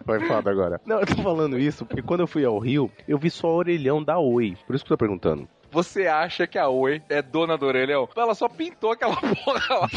[0.04, 0.80] Vai foda agora.
[0.86, 3.56] Não, eu tô falando isso porque quando eu fui ao Rio, eu vi só o
[3.56, 4.56] orelhão da Oi.
[4.66, 5.48] Por isso que eu tô perguntando.
[5.76, 8.08] Você acha que a Oi é dona do orelhão?
[8.16, 9.88] Ela só pintou aquela porra lá.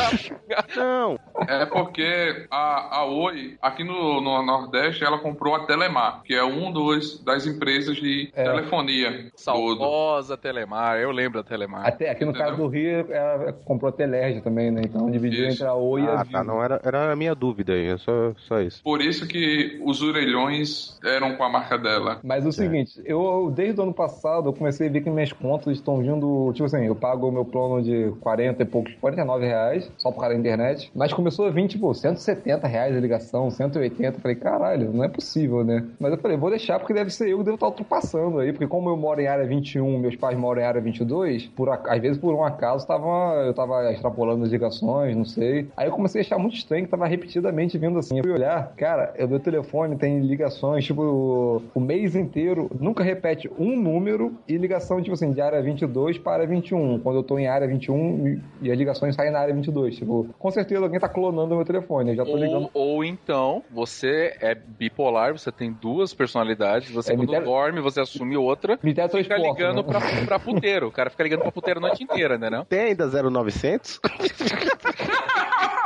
[0.76, 6.34] Não, É porque a, a Oi, aqui no, no Nordeste, ela comprou a Telemar, que
[6.34, 8.44] é um dos das empresas de É.
[8.44, 9.32] telefonia.
[9.46, 9.80] Todo.
[9.80, 11.88] Saudosa Telemar, eu lembro da Telemar.
[11.88, 14.82] Até aqui no caso do Rio, ela comprou a Telerge também, né?
[14.84, 15.64] Então dividiu Isso.
[15.64, 17.98] entre a Oi e a Ah, tá, não era, era a minha dúvida aí, é
[17.98, 18.84] só, só isso.
[18.84, 22.20] Por isso que os orelhões eram com a marca dela.
[22.22, 25.69] Mas o seguinte, eu desde o ano passado eu comecei a ver que minhas contas
[25.78, 29.92] estão vindo, tipo assim, eu pago o meu plano de 40 e poucos, 49 reais,
[29.98, 34.18] só por causa da internet, mas começou a vir, tipo, 170 reais a ligação, 180,
[34.18, 35.86] eu falei, caralho, não é possível, né?
[36.00, 38.68] Mas eu falei, vou deixar porque deve ser eu que devo estar ultrapassando aí, porque
[38.68, 42.18] como eu moro em área 21, meus pais moram em área 22, por, às vezes
[42.18, 45.68] por um acaso tava, eu tava extrapolando as ligações, não sei.
[45.76, 48.18] Aí eu comecei a achar muito estranho que tava repetidamente vindo assim.
[48.18, 53.50] Eu fui olhar, cara, o meu telefone tem ligações, tipo, o mês inteiro, nunca repete
[53.58, 57.00] um número e ligação, tipo assim, de área 22 para área 21.
[57.00, 59.96] Quando eu tô em área 21 e, as ligações saem na área 22.
[59.96, 62.12] Tipo, com certeza alguém tá clonando o meu telefone.
[62.12, 62.70] Eu já tô ligando.
[62.74, 68.02] Ou, ou então, você é bipolar, você tem duas personalidades, você É, quando dorme, você
[68.02, 69.84] assume outra, Me fica ligando né?
[69.84, 70.88] pra, pra puteiro.
[70.88, 72.66] O cara fica ligando pra puteiro a noite inteira, né não?
[72.66, 74.00] Tem ainda 0900?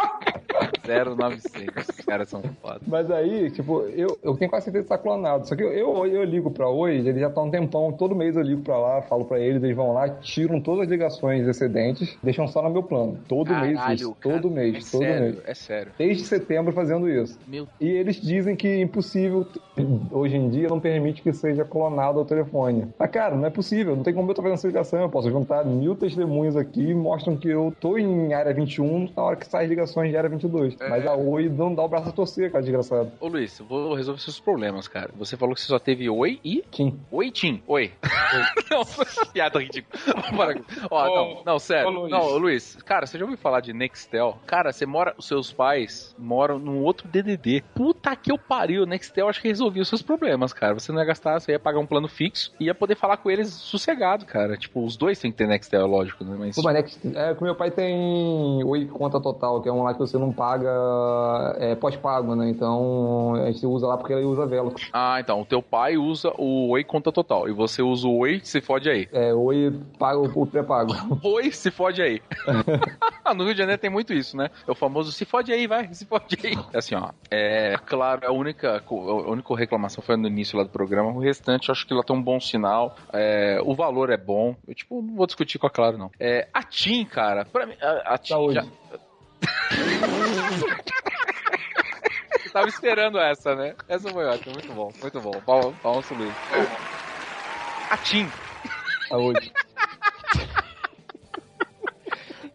[0.88, 1.88] 0900.
[1.90, 2.82] Os caras são foda.
[2.86, 5.48] Mas aí, tipo, eu, eu tenho quase certeza que tá clonado.
[5.48, 8.36] Só que eu, eu, eu ligo pra Oi, eles já estão um tempão, todo mês
[8.36, 12.18] eu ligo pra lá, falo pra eles, eles vão lá, tiram todas as ligações excedentes,
[12.22, 13.20] deixam só no meu plano.
[13.28, 15.42] Todo mês isso, cara, todo mês, é todo sério, mês.
[15.46, 15.92] É sério.
[15.98, 17.38] Desde setembro fazendo isso.
[17.48, 19.48] Meu E eles dizem que é impossível,
[20.12, 22.88] hoje em dia, não permite que seja clonado o telefone.
[22.98, 25.02] Ah, cara, não é possível, não tem como eu estar fazendo essa ligação.
[25.02, 29.24] Eu posso juntar mil testemunhos aqui e mostram que eu tô em área 21 na
[29.24, 30.73] hora que sai as ligações de área 22.
[30.80, 33.12] Mas a Oi não dá o braço a torcer, cara, desgraçado.
[33.20, 35.12] Ô Luiz, eu vou resolver seus problemas, cara.
[35.18, 36.64] Você falou que você só teve oi e.
[36.72, 37.00] Kim.
[37.12, 37.62] Oi, Tim.
[37.68, 37.92] Oi.
[38.70, 38.84] não,
[39.32, 39.94] piada ridícula.
[40.90, 41.88] Ó, Ô, não, não, sério.
[41.88, 42.12] ô, Luiz.
[42.12, 44.38] Não, Luiz, cara, você já ouviu falar de Nextel?
[44.46, 45.14] Cara, você mora.
[45.18, 47.64] Os seus pais moram num outro DDD.
[47.76, 48.86] Puta que eu pariu.
[48.86, 50.74] Nextel acho que resolvia os seus problemas, cara.
[50.74, 53.30] Você não ia gastar, você ia pagar um plano fixo e ia poder falar com
[53.30, 54.58] eles sossegado, cara.
[54.58, 56.36] Tipo, os dois têm que ter Nextel, lógico, né?
[56.38, 56.56] Mas.
[56.56, 59.84] Pô, mas Next, é que o meu pai tem Oi Conta Total, que é um
[59.84, 60.63] lá que você não paga
[61.60, 62.50] é, pós-pago, né?
[62.50, 64.74] Então a gente usa lá porque ele usa vela.
[64.92, 65.42] Ah, então.
[65.42, 67.48] O teu pai usa o Oi Conta Total.
[67.48, 69.08] E você usa o Oi, se fode aí.
[69.12, 70.94] É, Oi paga o, pré-pago.
[71.24, 72.22] Oi, se fode aí.
[73.36, 74.50] no Rio de Janeiro tem muito isso, né?
[74.68, 76.54] É o famoso se fode aí, vai, se fode aí.
[76.74, 77.10] É assim, ó.
[77.30, 81.12] É claro, a única, a única reclamação foi no início lá do programa.
[81.12, 82.96] O restante, eu acho que lá tem um bom sinal.
[83.12, 84.56] É, o valor é bom.
[84.68, 86.12] Eu, tipo, não vou discutir com a Claro, não.
[86.20, 88.56] É, a TIM, cara, pra mim, a, a TIM Saúde.
[88.56, 88.66] já...
[92.46, 93.76] Eu Tava esperando essa, né?
[93.88, 95.32] Essa foi ótima, muito bom, muito bom.
[95.82, 96.34] Palmas, pro Luiz.
[97.90, 98.30] A TIM,
[99.08, 99.52] Saúde.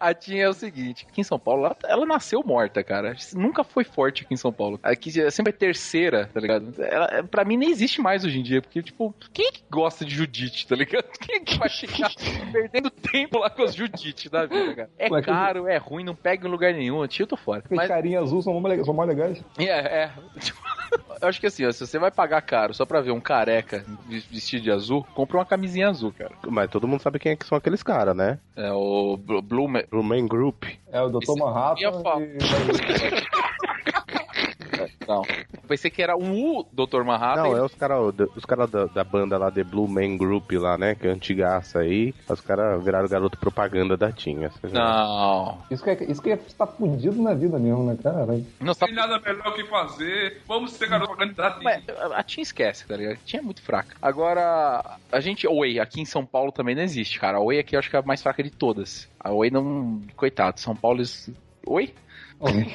[0.00, 3.16] A TIM é o seguinte, aqui em São Paulo, ela, ela nasceu morta, cara.
[3.34, 4.78] Nunca foi forte aqui em São Paulo.
[4.82, 6.72] Aqui é sempre é terceira, tá ligado?
[6.82, 10.04] Ela, pra mim nem existe mais hoje em dia, porque, tipo, quem é que gosta
[10.04, 11.04] de Judite, tá ligado?
[11.20, 12.10] Quem é que vai ficar
[12.52, 14.90] perdendo tempo lá com as Judite da vida, cara?
[14.98, 17.06] É que- caro, é ruim, não pega em lugar nenhum.
[17.06, 17.62] Tio, eu tô fora.
[17.70, 18.86] Mas, carinha azul são mais legais.
[18.86, 19.44] São mais legais.
[19.58, 20.12] é, é.
[21.20, 23.84] Eu acho que assim, ó, se você vai pagar caro só pra ver um careca
[24.30, 26.30] vestido de azul, compra uma camisinha azul, cara.
[26.48, 28.38] Mas todo mundo sabe quem é que são aqueles caras, né?
[28.56, 30.64] É o Blue, Blue Ma- O Main Group.
[30.92, 31.22] É o Dr.
[31.22, 32.02] Isso Manhattan.
[32.20, 32.38] e-
[35.08, 35.22] Não.
[35.66, 37.02] Pensei que era o Dr.
[37.02, 37.42] Manhattan.
[37.44, 40.76] Não, é os caras os cara da, da banda lá, The Blue Man Group lá,
[40.76, 40.94] né?
[40.94, 42.14] Que é antigaça aí.
[42.28, 44.50] Os caras viraram garoto propaganda da Tinha.
[44.70, 45.58] Não.
[45.70, 48.26] Isso que, é, isso que é estar fudido na vida mesmo, né, cara?
[48.60, 48.86] Não, tá...
[48.86, 50.42] Tem nada melhor que fazer.
[50.46, 51.62] Vamos ser garoto candidato.
[51.62, 53.14] Mas a Tim esquece, tá ligado?
[53.14, 53.96] A Tim é muito fraca.
[54.02, 57.38] Agora, a gente, Oi, aqui em São Paulo também não existe, cara.
[57.38, 59.08] A Oi aqui eu acho que é a mais fraca de todas.
[59.18, 60.02] A Oi não.
[60.16, 60.98] Coitado, São Paulo.
[60.98, 61.30] eles-
[61.66, 61.94] Oi?
[62.40, 62.74] Oi?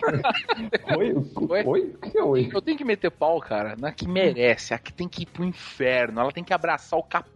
[0.97, 1.63] Oi?
[1.65, 1.81] Oi?
[2.01, 2.49] O que é oi?
[2.53, 5.43] Eu tenho que meter pau, cara, na que merece, a que tem que ir pro
[5.45, 6.19] inferno.
[6.19, 7.32] Ela tem que abraçar o capeta,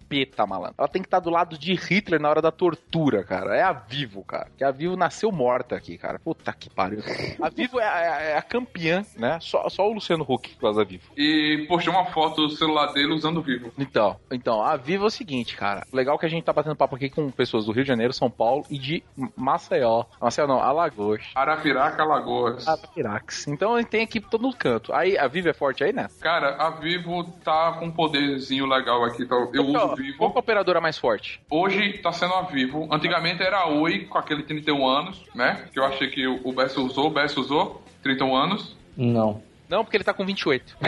[0.48, 0.76] malandro.
[0.78, 3.56] Ela tem que estar do lado de Hitler na hora da tortura, cara.
[3.56, 4.50] É a Vivo, cara.
[4.58, 6.20] Que a Vivo nasceu morta aqui, cara.
[6.20, 7.00] Puta que pariu.
[7.41, 9.38] A Vivo é a, é a campeã, né?
[9.41, 11.04] Só, só o Luciano Huck que faz a Vivo.
[11.15, 13.72] E postou uma foto do celular dele usando o vivo.
[13.78, 15.86] Então, então, a Vivo é o seguinte, cara.
[15.91, 18.30] Legal que a gente tá batendo papo aqui com pessoas do Rio de Janeiro, São
[18.30, 19.04] Paulo e de
[19.36, 20.06] Maceió.
[20.22, 21.24] Maceió não, Alagoas.
[21.36, 22.67] Arapiraca, Alagoas.
[22.67, 23.48] Arapirax.
[23.48, 24.93] Então a gente tem aqui todo canto.
[24.93, 26.08] Aí a Vivo é forte aí, né?
[26.22, 29.26] Cara, a Vivo tá com um poderzinho legal aqui.
[29.26, 29.36] tá?
[29.54, 30.39] Eu uso o Qual que é a Vivo.
[30.39, 31.39] operadora mais forte?
[31.49, 32.88] Hoje tá sendo a Vivo.
[32.91, 35.67] Antigamente era a Oi, com aquele 31 anos, né?
[35.71, 37.07] Que eu achei que o Bess usou.
[37.07, 38.75] O Bess usou 31 anos.
[38.95, 39.41] Não.
[39.69, 40.77] Não, porque ele tá com 28.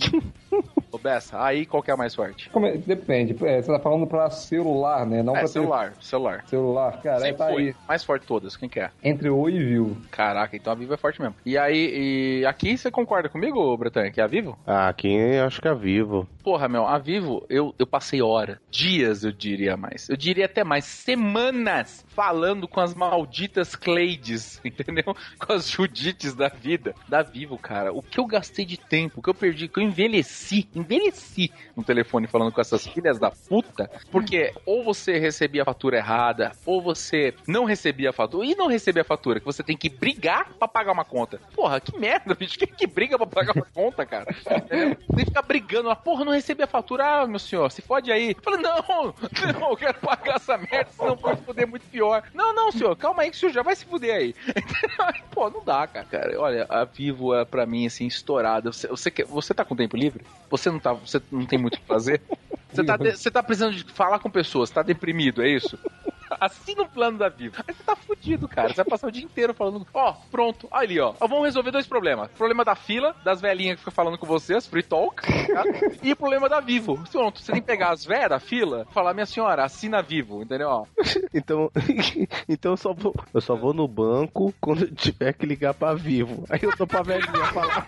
[0.92, 2.50] Ô, Bessa, aí qual que é a mais forte?
[2.50, 3.36] Como é- Depende.
[3.46, 5.22] É, você tá falando pra celular, né?
[5.22, 6.36] Não É, pra celular, celular.
[6.38, 7.00] tele- Celular.
[7.00, 7.62] Cara, é, Sempre tá foi.
[7.68, 7.74] aí.
[7.88, 8.90] Mais forte de todas, quem que é?
[9.02, 9.96] Entre Oi e Vivo.
[10.10, 11.36] Caraca, então a Vivo é forte mesmo.
[11.46, 14.58] E aí, e aqui você concorda comigo, Bretanha, que é a Vivo?
[14.66, 16.28] Ah, aqui eu acho que é vivo.
[16.42, 20.08] Porra, meu, a Vivo, eu, eu passei hora, dias eu diria mais.
[20.08, 25.14] Eu diria até mais, semanas falando com as malditas Cleides, entendeu?
[25.38, 27.92] Com as Judites da vida, da Vivo, cara.
[27.92, 31.82] O que eu gastei de tempo, o que eu perdi, que eu envelheci, envelheci no
[31.82, 36.82] telefone falando com essas filhas da puta, porque ou você recebia a fatura errada, ou
[36.82, 40.52] você não recebia a fatura, e não recebia a fatura, que você tem que brigar
[40.58, 41.40] pra pagar uma conta.
[41.54, 44.26] Porra, que merda, bicho, quem que briga pra pagar uma conta, cara?
[44.68, 48.10] Tem que ficar brigando, ah, porra, não recebi a fatura, ah, meu senhor, se fode
[48.10, 48.30] aí.
[48.36, 49.14] Eu falei, não,
[49.60, 52.22] não, eu quero pagar essa merda, senão pode foder muito pior.
[52.34, 54.34] Não, não, senhor, calma aí que o senhor já vai se fuder aí.
[55.30, 56.06] Pô, não dá, cara.
[56.06, 56.40] cara.
[56.40, 58.72] Olha, a Vivo é pra mim, assim, estourada.
[58.72, 60.24] Você, você, você tá com tempo livre?
[60.50, 62.20] Você não, tá, você não tem muito o que fazer?
[62.72, 65.76] Você tá, de- você tá precisando de falar com pessoas, tá deprimido, é isso?
[66.40, 67.56] Assina o plano da Vivo.
[67.66, 68.68] Aí você tá fudido, cara.
[68.68, 71.12] Você vai passar o dia inteiro falando, ó, pronto, ali, ó.
[71.18, 72.30] Vamos resolver dois problemas.
[72.30, 75.64] Problema da fila, das velhinhas que ficam falando com você, as free talk, tá?
[76.00, 76.96] e o problema da Vivo.
[77.10, 80.40] Pronto, você tem que pegar as velhas da fila e falar, minha senhora, assina Vivo,
[80.40, 80.68] entendeu?
[80.68, 80.86] Ó,
[81.34, 81.72] Então,
[82.48, 86.44] então eu, só vou, eu só vou no banco quando tiver que ligar pra vivo.
[86.48, 87.84] Aí eu tô pra velhinha falar.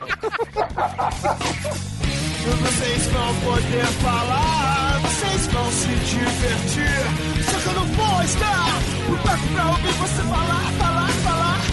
[2.45, 7.45] Vocês vão poder falar, vocês vão se divertir.
[7.51, 11.72] Só que eu não vou estar por perto pra ouvir você falar, falar, falar.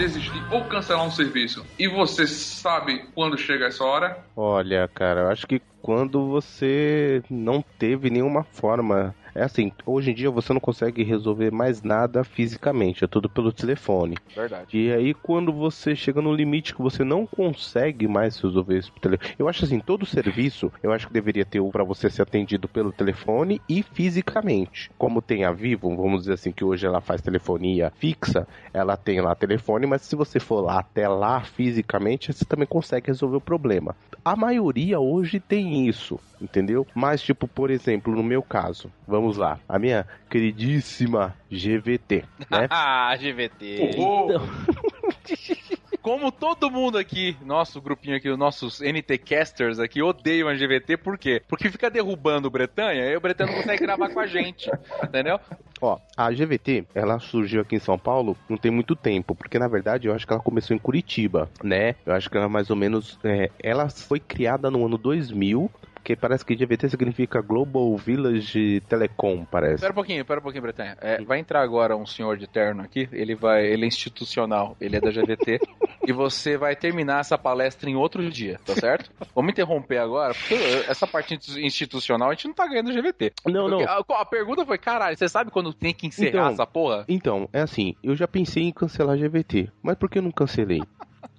[0.00, 1.64] Desistir ou cancelar um serviço?
[1.78, 4.24] E você sabe quando chega essa hora?
[4.34, 9.14] Olha, cara, eu acho que quando você não teve nenhuma forma.
[9.40, 13.50] É assim, hoje em dia você não consegue resolver mais nada fisicamente, é tudo pelo
[13.50, 14.18] telefone.
[14.36, 14.76] verdade.
[14.76, 19.16] E aí, quando você chega no limite que você não consegue mais resolver isso pelo
[19.16, 19.34] telefone.
[19.38, 22.68] Eu acho assim, todo serviço, eu acho que deveria ter um para você ser atendido
[22.68, 24.90] pelo telefone e fisicamente.
[24.98, 29.22] Como tem a Vivo, vamos dizer assim, que hoje ela faz telefonia fixa, ela tem
[29.22, 33.40] lá telefone, mas se você for lá até lá fisicamente, você também consegue resolver o
[33.40, 33.96] problema.
[34.22, 36.86] A maioria hoje tem isso, entendeu?
[36.94, 42.68] Mas, tipo, por exemplo, no meu caso, vamos lá, a minha queridíssima GVT, né?
[42.70, 43.96] Ah, GVT.
[43.98, 44.28] Oh,
[46.02, 50.96] Como todo mundo aqui, nosso grupinho aqui, os nossos NT Casters aqui, odeiam a GVT,
[50.96, 51.42] por quê?
[51.46, 54.70] Porque fica derrubando o Bretanha, e o Bretanha não consegue gravar com a gente,
[55.04, 55.38] entendeu?
[55.80, 59.68] Ó, a GVT, ela surgiu aqui em São Paulo não tem muito tempo, porque na
[59.68, 61.94] verdade eu acho que ela começou em Curitiba, né?
[62.06, 65.70] Eu acho que ela mais ou menos, é, ela foi criada no ano 2000,
[66.00, 69.80] porque parece que GVT significa Global Village Telecom, parece.
[69.80, 70.96] Pera um pouquinho, pera um pouquinho, Bretanha.
[71.00, 74.96] É, vai entrar agora um senhor de terno aqui, ele vai, ele é institucional, ele
[74.96, 75.60] é da GVT,
[76.06, 79.10] e você vai terminar essa palestra em outro dia, tá certo?
[79.34, 80.54] Vamos interromper agora, porque
[80.88, 83.32] essa parte institucional a gente não tá ganhando GVT.
[83.46, 83.80] Não, não.
[83.80, 87.04] A, a pergunta foi, caralho, você sabe quando tem que encerrar Então, essa porra?
[87.08, 90.80] Então, é assim, eu já pensei em cancelar GVT, mas por que eu não cancelei?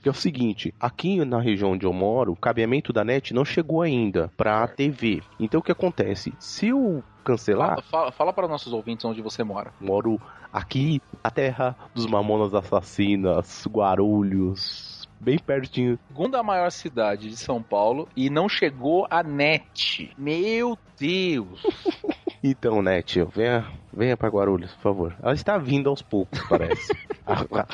[0.02, 3.46] Que é o seguinte, aqui na região onde eu moro, o cabeamento da net não
[3.46, 5.22] chegou ainda pra TV.
[5.40, 6.34] Então o que acontece?
[6.40, 9.72] Se eu cancelar, Fala, fala, fala para nossos ouvintes onde você mora.
[9.80, 10.20] moro
[10.52, 16.00] aqui, a terra dos mamonas assassinas, Guarulhos, bem pertinho.
[16.08, 20.12] Segunda maior cidade de São Paulo e não chegou a net.
[20.18, 21.62] Meu Deus.
[22.44, 25.16] Então, net, venha, venha pra Guarulhos, por favor.
[25.22, 26.92] Ela está vindo aos poucos, parece.
[27.28, 27.66] a, a,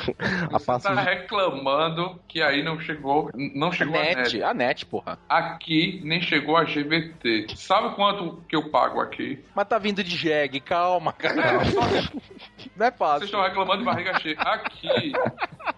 [0.52, 4.42] a você tá de- reclamando que aí não chegou, não A chegou a net, net.
[4.42, 5.18] a net, porra.
[5.26, 7.46] Aqui nem chegou a GVT.
[7.56, 9.42] Sabe quanto que eu pago aqui?
[9.54, 11.34] Mas tá vindo de jegue, calma, cara.
[12.76, 13.24] Não é Vocês fácil.
[13.24, 14.36] estão reclamando de barriga cheia.
[14.38, 15.12] Aqui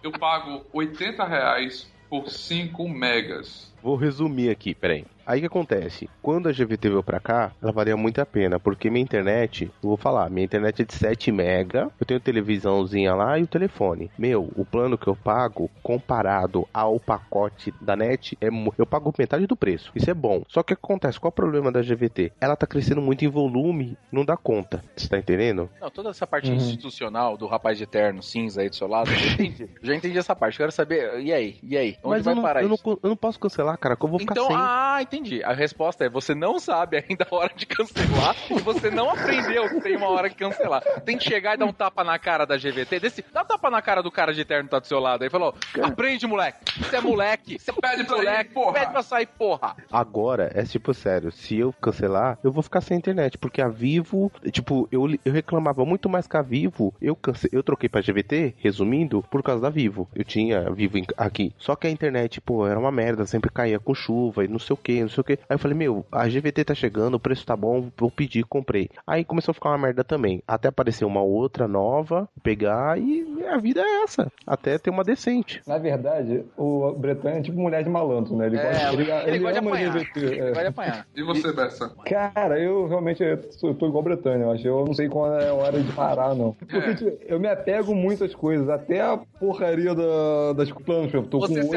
[0.03, 3.70] eu pago 80 reais por 5 megas.
[3.83, 5.05] Vou resumir aqui, peraí.
[5.26, 6.09] Aí o que acontece?
[6.22, 9.89] Quando a GVT veio pra cá, ela valia muito a pena, porque minha internet, eu
[9.91, 14.11] vou falar, minha internet é de 7 mega, eu tenho televisãozinha lá e o telefone.
[14.18, 19.47] Meu, o plano que eu pago, comparado ao pacote da net, é eu pago metade
[19.47, 19.93] do preço.
[19.95, 20.43] Isso é bom.
[20.49, 21.20] Só que o que acontece?
[21.20, 22.33] Qual é o problema da GVT?
[22.41, 24.83] Ela tá crescendo muito em volume, não dá conta.
[24.97, 25.70] Você tá entendendo?
[25.81, 26.57] Não, toda essa parte Uhum.
[26.57, 29.68] institucional do rapaz de terno cinza aí do seu lado, eu já entendi.
[29.83, 30.57] Já entendi essa parte.
[30.59, 31.59] Quero saber, e aí?
[31.62, 31.97] E aí?
[32.03, 32.83] Onde Mas vai eu não, parar eu, não, isso?
[32.85, 34.57] co- eu não posso cancelar, cara, que eu vou ficar Então, sem.
[34.57, 35.43] ah, entendi.
[35.45, 39.68] A resposta é: você não sabe ainda a hora de cancelar e você não aprendeu
[39.68, 40.83] que tem uma hora que cancelar.
[41.05, 43.01] Tem que chegar e dar um tapa na cara da GVT.
[43.01, 45.23] Desse, dá um tapa na cara do cara de terno que tá do seu lado.
[45.23, 46.59] Aí falou: aprende, moleque.
[46.79, 47.59] Você é moleque.
[47.59, 48.51] Você Pede pra moleque.
[48.51, 48.73] ir, porra.
[48.73, 49.77] Pede pra sair, porra.
[49.91, 54.31] Agora, é tipo sério, se eu cancelar, eu vou ficar sem internet, porque a Vivo,
[54.53, 57.49] tipo, eu, eu reclamava muito mais que a Vivo, eu, cance...
[57.53, 60.09] eu troquei pra GVT, resumindo, por causa da Vivo.
[60.14, 61.53] Eu tinha Vivo aqui.
[61.59, 64.74] Só que a internet, pô, era uma merda, sempre caía com chuva e não sei
[64.74, 65.32] o que, não sei o que.
[65.32, 68.88] Aí eu falei, meu, a GVT tá chegando, o preço tá bom, vou pedir, comprei.
[69.06, 70.42] Aí começou a ficar uma merda também.
[70.46, 74.30] Até aparecer uma outra nova, pegar e a vida é essa.
[74.46, 75.61] Até ter uma decente.
[75.66, 78.46] Na verdade, o Bretanha é tipo mulher de malandro, né?
[78.46, 79.92] Ele É, gosta, ele, ele ele gosta de apanhar.
[79.92, 80.38] GVT.
[80.40, 80.66] é.
[80.70, 81.06] Apanhar.
[81.16, 81.88] E você, Bessa?
[82.06, 83.22] Cara, eu realmente
[83.58, 84.66] sou- eu tô igual a Bretanha, eu acho.
[84.66, 86.52] Eu não sei quando é a hora de parar, não.
[86.54, 86.94] Porque É.
[86.94, 91.14] tipo, eu me apego muito às coisas, até a porcaria da, das plantas.
[91.14, 91.72] Eu tô Você com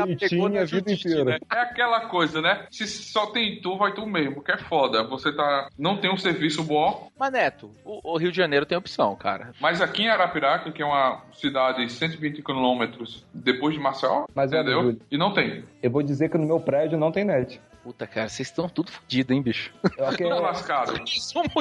[0.50, 1.24] na a vida inteira.
[1.26, 1.38] né?
[1.52, 2.66] É aquela coisa, né?
[2.72, 5.04] Se só tem tu, vai tu mesmo, que é foda.
[5.04, 5.68] Você tá.
[5.78, 9.52] Não tem um serviço bom, Mas, Neto, o, o Rio de Janeiro tem opção, cara.
[9.60, 14.62] mas aqui em Arapiraca, que é uma cidade 120 quilômetros depois de Maceió, Mas olha,
[14.62, 14.82] entendeu?
[14.84, 15.02] Júlio.
[15.12, 15.64] E não tem.
[15.82, 17.60] Eu vou dizer que no meu prédio não tem net.
[17.84, 19.74] Puta, cara, vocês estão tudo fodidos, hein, bicho?
[19.98, 20.94] Eu acho que Tudo é- lascado.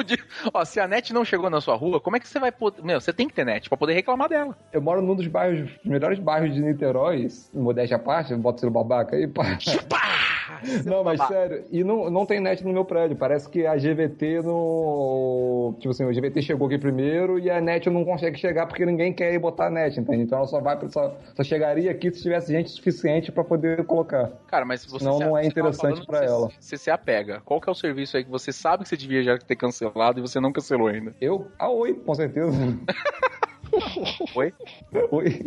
[0.05, 2.49] De- Ó, se a net não chegou na sua rua, como é que você vai
[2.49, 2.81] poder.
[2.81, 4.57] Meu, você tem que ter net pra poder reclamar dela.
[4.71, 9.17] eu moro num dos bairros, melhores bairros de Niterói, modéstia à parte, bota ser babaca
[9.17, 9.57] aí, pá.
[10.85, 13.15] Não, mas sério, e não, não tem net no meu prédio.
[13.15, 15.75] Parece que a GVT no.
[15.79, 19.13] Tipo assim, o GVT chegou aqui primeiro e a net não consegue chegar porque ninguém
[19.13, 20.23] quer ir botar a net, entende?
[20.23, 24.31] Então ela só vai só, só chegaria aqui se tivesse gente suficiente pra poder colocar.
[24.47, 24.99] Cara, mas se você.
[24.99, 26.49] Senão se- não é interessante você- ela.
[26.59, 27.41] Você se apega.
[27.45, 30.19] Qual que é o serviço aí que você sabe que você devia já ter cancelado
[30.19, 31.13] e você não cancelou ainda?
[31.19, 31.47] Eu?
[31.57, 32.51] Ah, oi, com certeza.
[34.35, 34.53] Oi?
[35.11, 35.45] Oi.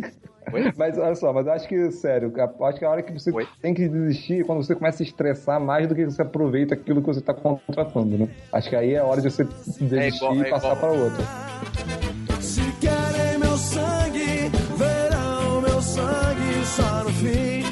[0.53, 0.73] Oi?
[0.77, 2.31] Mas olha só, mas eu acho que, sério,
[2.61, 3.47] acho que a hora que você Oi?
[3.61, 7.01] tem que desistir é quando você começa a estressar mais do que você aproveita aquilo
[7.01, 8.29] que você tá contratando, né?
[8.53, 10.91] Acho que aí é a hora de você desistir igual- é e passar igual- pra
[10.91, 11.25] outra.
[12.41, 17.63] Se querem meu sangue, verão meu sangue só no fim.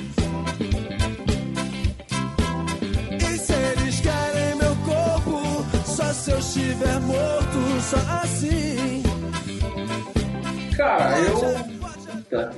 [3.18, 8.95] E se eles querem meu corpo, só se eu estiver morto, só assim.
[10.78, 11.76] Cara, eu.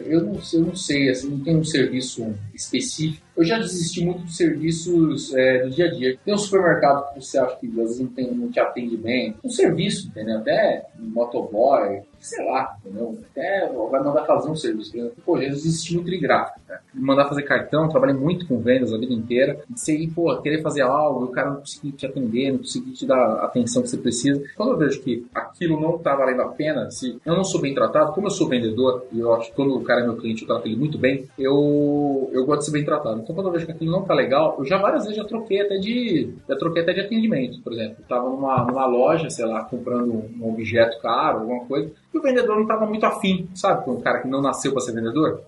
[0.06, 3.26] Eu não, eu não sei, assim, não tem um serviço específico.
[3.36, 6.18] Eu já desisti muito dos serviços é, do dia a dia.
[6.24, 9.36] Tem um supermercado que você acha que às vezes não, tem, não te atende bem.
[9.44, 10.38] Um serviço, entendeu?
[10.38, 13.18] Até um motoboy, sei lá, entendeu?
[13.32, 14.92] Até vai mandar fazer um serviço.
[14.92, 15.24] Por exemplo.
[15.26, 16.82] Pô, já desisti muito de gráfico, cara.
[16.94, 19.60] Me mandar fazer cartão, trabalhei muito com vendas a vida inteira.
[19.70, 22.92] E você ir, pô, querer fazer algo, o cara não conseguir te atender, não conseguir
[22.92, 24.42] te dar a atenção que você precisa.
[24.56, 27.74] Quando eu vejo que aquilo não tá valendo a pena, se eu não sou bem
[27.74, 30.42] tratado, como eu sou vendedor, e eu acho que quando o cara é meu cliente,
[30.42, 33.22] eu trato ele muito bem, eu, eu gosto de ser bem tratado.
[33.22, 35.62] Então quando eu vejo que aquilo não tá legal, eu já várias vezes já troquei
[35.62, 36.34] até de.
[36.48, 37.98] Já troquei até de atendimento, por exemplo.
[38.00, 42.22] Eu tava numa, numa loja, sei lá, comprando um objeto caro, alguma coisa, e o
[42.22, 43.86] vendedor não tava muito afim, sabe?
[43.86, 45.42] Com um cara que não nasceu pra ser vendedor.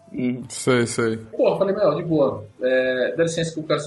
[0.47, 1.17] Sei, sei.
[1.17, 2.45] Pô, eu falei, meu, de boa.
[2.61, 3.79] É, dá licença que eu quero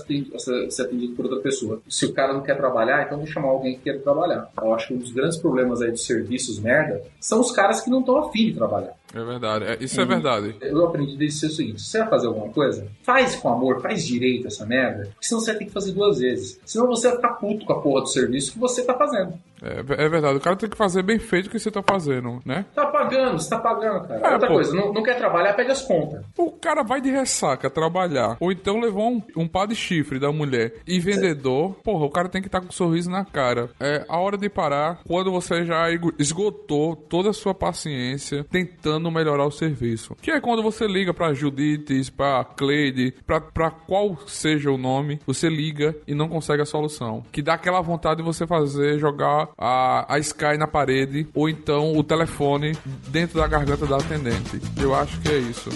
[0.70, 1.80] ser atendido, por outra pessoa.
[1.88, 4.50] Se o cara não quer trabalhar, então vou chamar alguém que queira trabalhar.
[4.60, 7.90] Eu acho que um dos grandes problemas aí dos serviços merda são os caras que
[7.90, 8.94] não estão afim de trabalhar.
[9.14, 9.64] É verdade.
[9.64, 10.56] É, isso é verdade.
[10.60, 14.06] Eu aprendi desde o seguinte: se você vai fazer alguma coisa, faz com amor, faz
[14.06, 16.60] direito essa merda, porque senão você vai ter que fazer duas vezes.
[16.64, 19.34] Senão você vai ficar puto com a porra do serviço que você tá fazendo.
[19.62, 20.36] É, é verdade.
[20.36, 22.66] O cara tem que fazer bem feito o que você tá fazendo, né?
[22.74, 24.20] Tá pagando, você tá pagando, cara.
[24.20, 24.54] É, Outra pô.
[24.54, 26.24] coisa, não, não quer trabalhar, pede as contas.
[26.36, 30.32] O cara vai de ressaca trabalhar, ou então levou um, um pá de chifre da
[30.32, 33.70] mulher e vendedor, porra, o cara tem que estar com um sorriso na cara.
[33.78, 35.86] É a hora de parar quando você já
[36.18, 40.16] esgotou toda a sua paciência tentando melhorar o serviço.
[40.20, 45.48] Que é quando você liga pra Judites, pra Cleide, pra qual seja o nome, você
[45.48, 47.24] liga e não consegue a solução.
[47.32, 51.96] Que dá aquela vontade de você fazer, jogar a, a Sky na parede, ou então
[51.96, 52.76] o telefone
[53.08, 54.60] dentro da garganta da atendente.
[54.80, 55.70] Eu acho que é isso.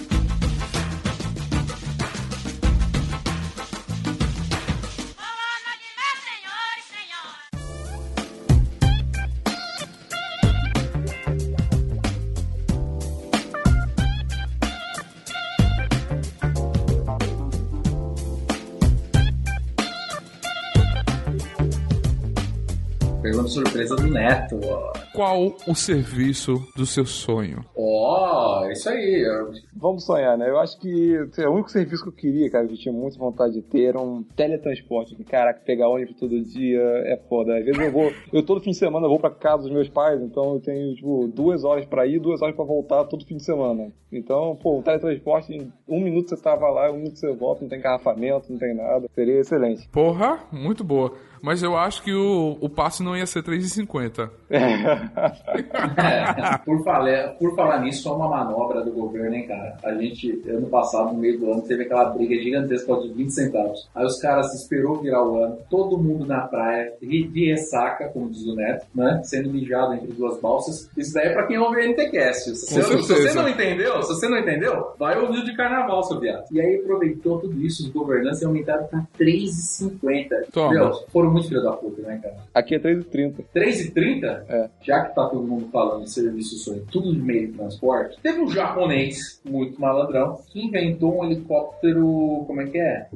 [24.16, 24.60] Neto.
[24.64, 24.92] ó.
[25.14, 27.64] Qual o serviço do seu sonho?
[27.76, 29.22] Ó, isso aí.
[29.22, 30.48] eu- Vamos sonhar, né?
[30.48, 32.92] Eu acho que sei lá, o único serviço que eu queria, cara, que eu tinha
[32.92, 35.14] muita vontade de ter era um teletransporte.
[35.14, 37.56] Que, Caraca, pegar ônibus todo dia é foda.
[37.58, 39.88] Às vezes eu vou, eu todo fim de semana eu vou pra casa dos meus
[39.88, 43.36] pais, então eu tenho, tipo, duas horas pra ir, duas horas pra voltar todo fim
[43.36, 43.90] de semana.
[44.12, 47.68] Então, pô, um teletransporte, em um minuto você tava lá, um minuto você volta, não
[47.68, 49.08] tem engarrafamento, não tem nada.
[49.14, 49.88] Seria excelente.
[49.88, 51.12] Porra, muito boa.
[51.42, 54.30] Mas eu acho que o, o passe não ia ser 3,50.
[54.50, 59.76] É, por, falar, por falar nisso, só uma manobra do governo, hein, cara?
[59.84, 63.88] A gente, ano passado, no meio do ano, teve aquela briga gigantesca de 20 centavos.
[63.94, 68.30] Aí os caras esperou virar o ano, todo mundo na praia, ri- de ressaca, como
[68.30, 69.20] diz o Neto, né?
[69.24, 70.90] Sendo mijado entre duas balsas.
[70.96, 72.56] Isso daí é pra quem ouve NTCast.
[72.56, 76.44] Se, se você não entendeu, se você não entendeu, vai ouvir de carnaval, seu viado.
[76.52, 80.28] E aí aproveitou tudo isso, os governantes e aumentaram pra 3,50.
[80.52, 80.92] Toma.
[81.12, 82.36] Foram muito filho da puta, né, cara?
[82.54, 83.44] Aqui é 3,30.
[83.54, 84.44] 3,30?
[84.48, 84.70] É.
[84.82, 88.40] Já que tá todo mundo falando de serviço sonho, tudo de meio de transporte, teve
[88.40, 92.44] um japonês, muito malandrão, que inventou um helicóptero.
[92.46, 93.08] Como é que é?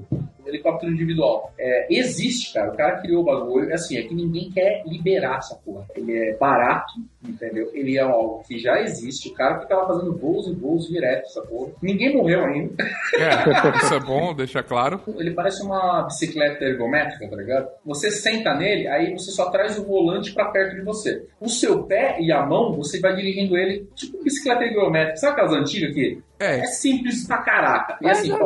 [0.47, 1.53] Helicóptero individual.
[1.59, 2.72] É, existe, cara.
[2.72, 3.72] O cara criou o bagulho.
[3.72, 5.86] Assim, é que ninguém quer liberar essa porra.
[5.95, 6.93] Ele é barato,
[7.26, 7.70] entendeu?
[7.72, 9.28] Ele é algo que já existe.
[9.28, 11.72] O cara fica lá fazendo voos e voos direto, essa porra.
[11.82, 12.74] Ninguém morreu ainda.
[13.14, 15.01] É, isso é bom, deixa claro.
[15.18, 17.68] Ele parece uma bicicleta ergométrica, tá ligado?
[17.84, 21.26] Você senta nele, aí você só traz o volante pra perto de você.
[21.41, 25.16] O seu pé e a mão, você vai dirigindo ele tipo bicicleta ergométrica.
[25.16, 26.22] Sabe aquelas antigas aqui?
[26.41, 27.99] É, É simples pra caraca.
[28.01, 28.38] E assim, ó,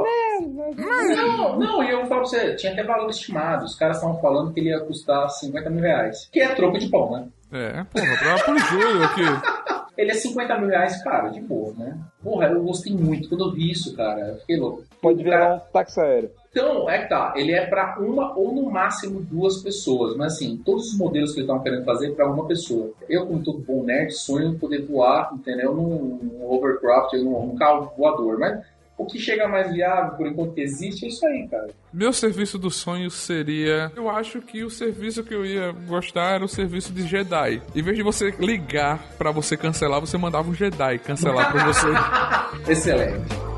[0.76, 3.64] não, não, e eu vou falar pra você, tinha até valor estimado.
[3.64, 6.28] Os caras estavam falando que ele ia custar 50 mil reais.
[6.32, 7.28] Que é troco de pão, né?
[7.52, 9.22] é, porra, pra por Júlio aqui.
[9.96, 11.96] Ele é 50 mil reais, cara, de boa, né?
[12.22, 13.28] Porra, eu gostei muito.
[13.28, 14.82] Quando eu vi isso, cara, eu fiquei louco.
[15.00, 16.30] Pode virar um táxi aéreo.
[16.54, 17.34] Então, é que tá.
[17.34, 20.16] Ele é pra uma ou no máximo duas pessoas.
[20.16, 22.92] Mas assim, todos os modelos que eles estavam querendo fazer é pra uma pessoa.
[23.08, 25.74] Eu, como todo bom nerd, sonho em poder voar, entendeu?
[25.74, 28.38] Num, num hovercraft, num, num carro voador.
[28.38, 28.64] Mas
[28.96, 31.70] o que chega mais viável, por enquanto que existe, é isso aí, cara.
[31.92, 33.90] Meu serviço do sonho seria.
[33.96, 37.60] Eu acho que o serviço que eu ia gostar era o serviço de Jedi.
[37.74, 41.88] Em vez de você ligar pra você cancelar, você mandava um Jedi cancelar pra você.
[42.70, 43.54] Excelente.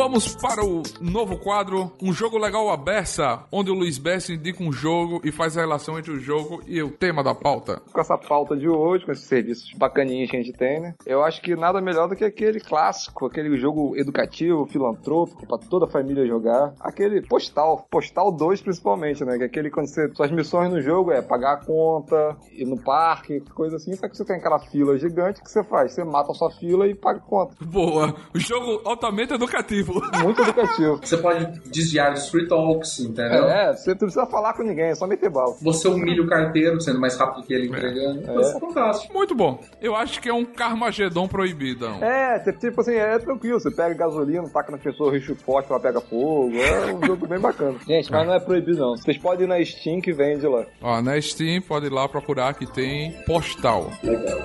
[0.00, 4.64] Vamos para o novo quadro, um jogo legal à beça, onde o Luiz Bessa indica
[4.64, 7.82] um jogo e faz a relação entre o jogo e o tema da pauta.
[7.92, 10.94] com essa pauta de hoje, com esses serviços bacaninhos que a gente tem, né?
[11.04, 15.84] Eu acho que nada melhor do que aquele clássico, aquele jogo educativo, filantrópico, pra toda
[15.84, 16.72] a família jogar.
[16.80, 19.36] Aquele postal, postal 2 principalmente, né?
[19.36, 20.10] Que é aquele quando você.
[20.14, 24.16] Suas missões no jogo é pagar a conta, ir no parque, coisa assim, só que
[24.16, 25.92] você tem aquela fila gigante que você faz.
[25.92, 27.54] Você mata a sua fila e paga a conta.
[27.62, 29.89] Boa, o jogo altamente educativo.
[30.22, 31.00] Muito educativo.
[31.02, 33.44] Você pode desviar dos free talks, entendeu?
[33.44, 35.54] É, você não precisa falar com ninguém, é só meter bala.
[35.60, 38.30] Você humilha o carteiro, sendo mais rápido que ele entregando.
[38.30, 38.40] É.
[38.40, 39.14] Isso é fantástico.
[39.14, 39.60] Muito bom.
[39.80, 42.02] Eu acho que é um Carmagedon proibidão.
[42.02, 43.60] É, você, tipo assim, é tranquilo.
[43.60, 46.56] Você pega gasolina, taca na pessoa, richo forte, ela pega fogo.
[46.56, 47.76] É um jogo bem bacana.
[47.86, 48.96] Gente, mas não é proibido não.
[48.96, 50.64] Vocês podem ir na Steam que vende lá.
[50.80, 53.90] Ó, na Steam, pode ir lá procurar que tem postal.
[54.02, 54.38] Legal.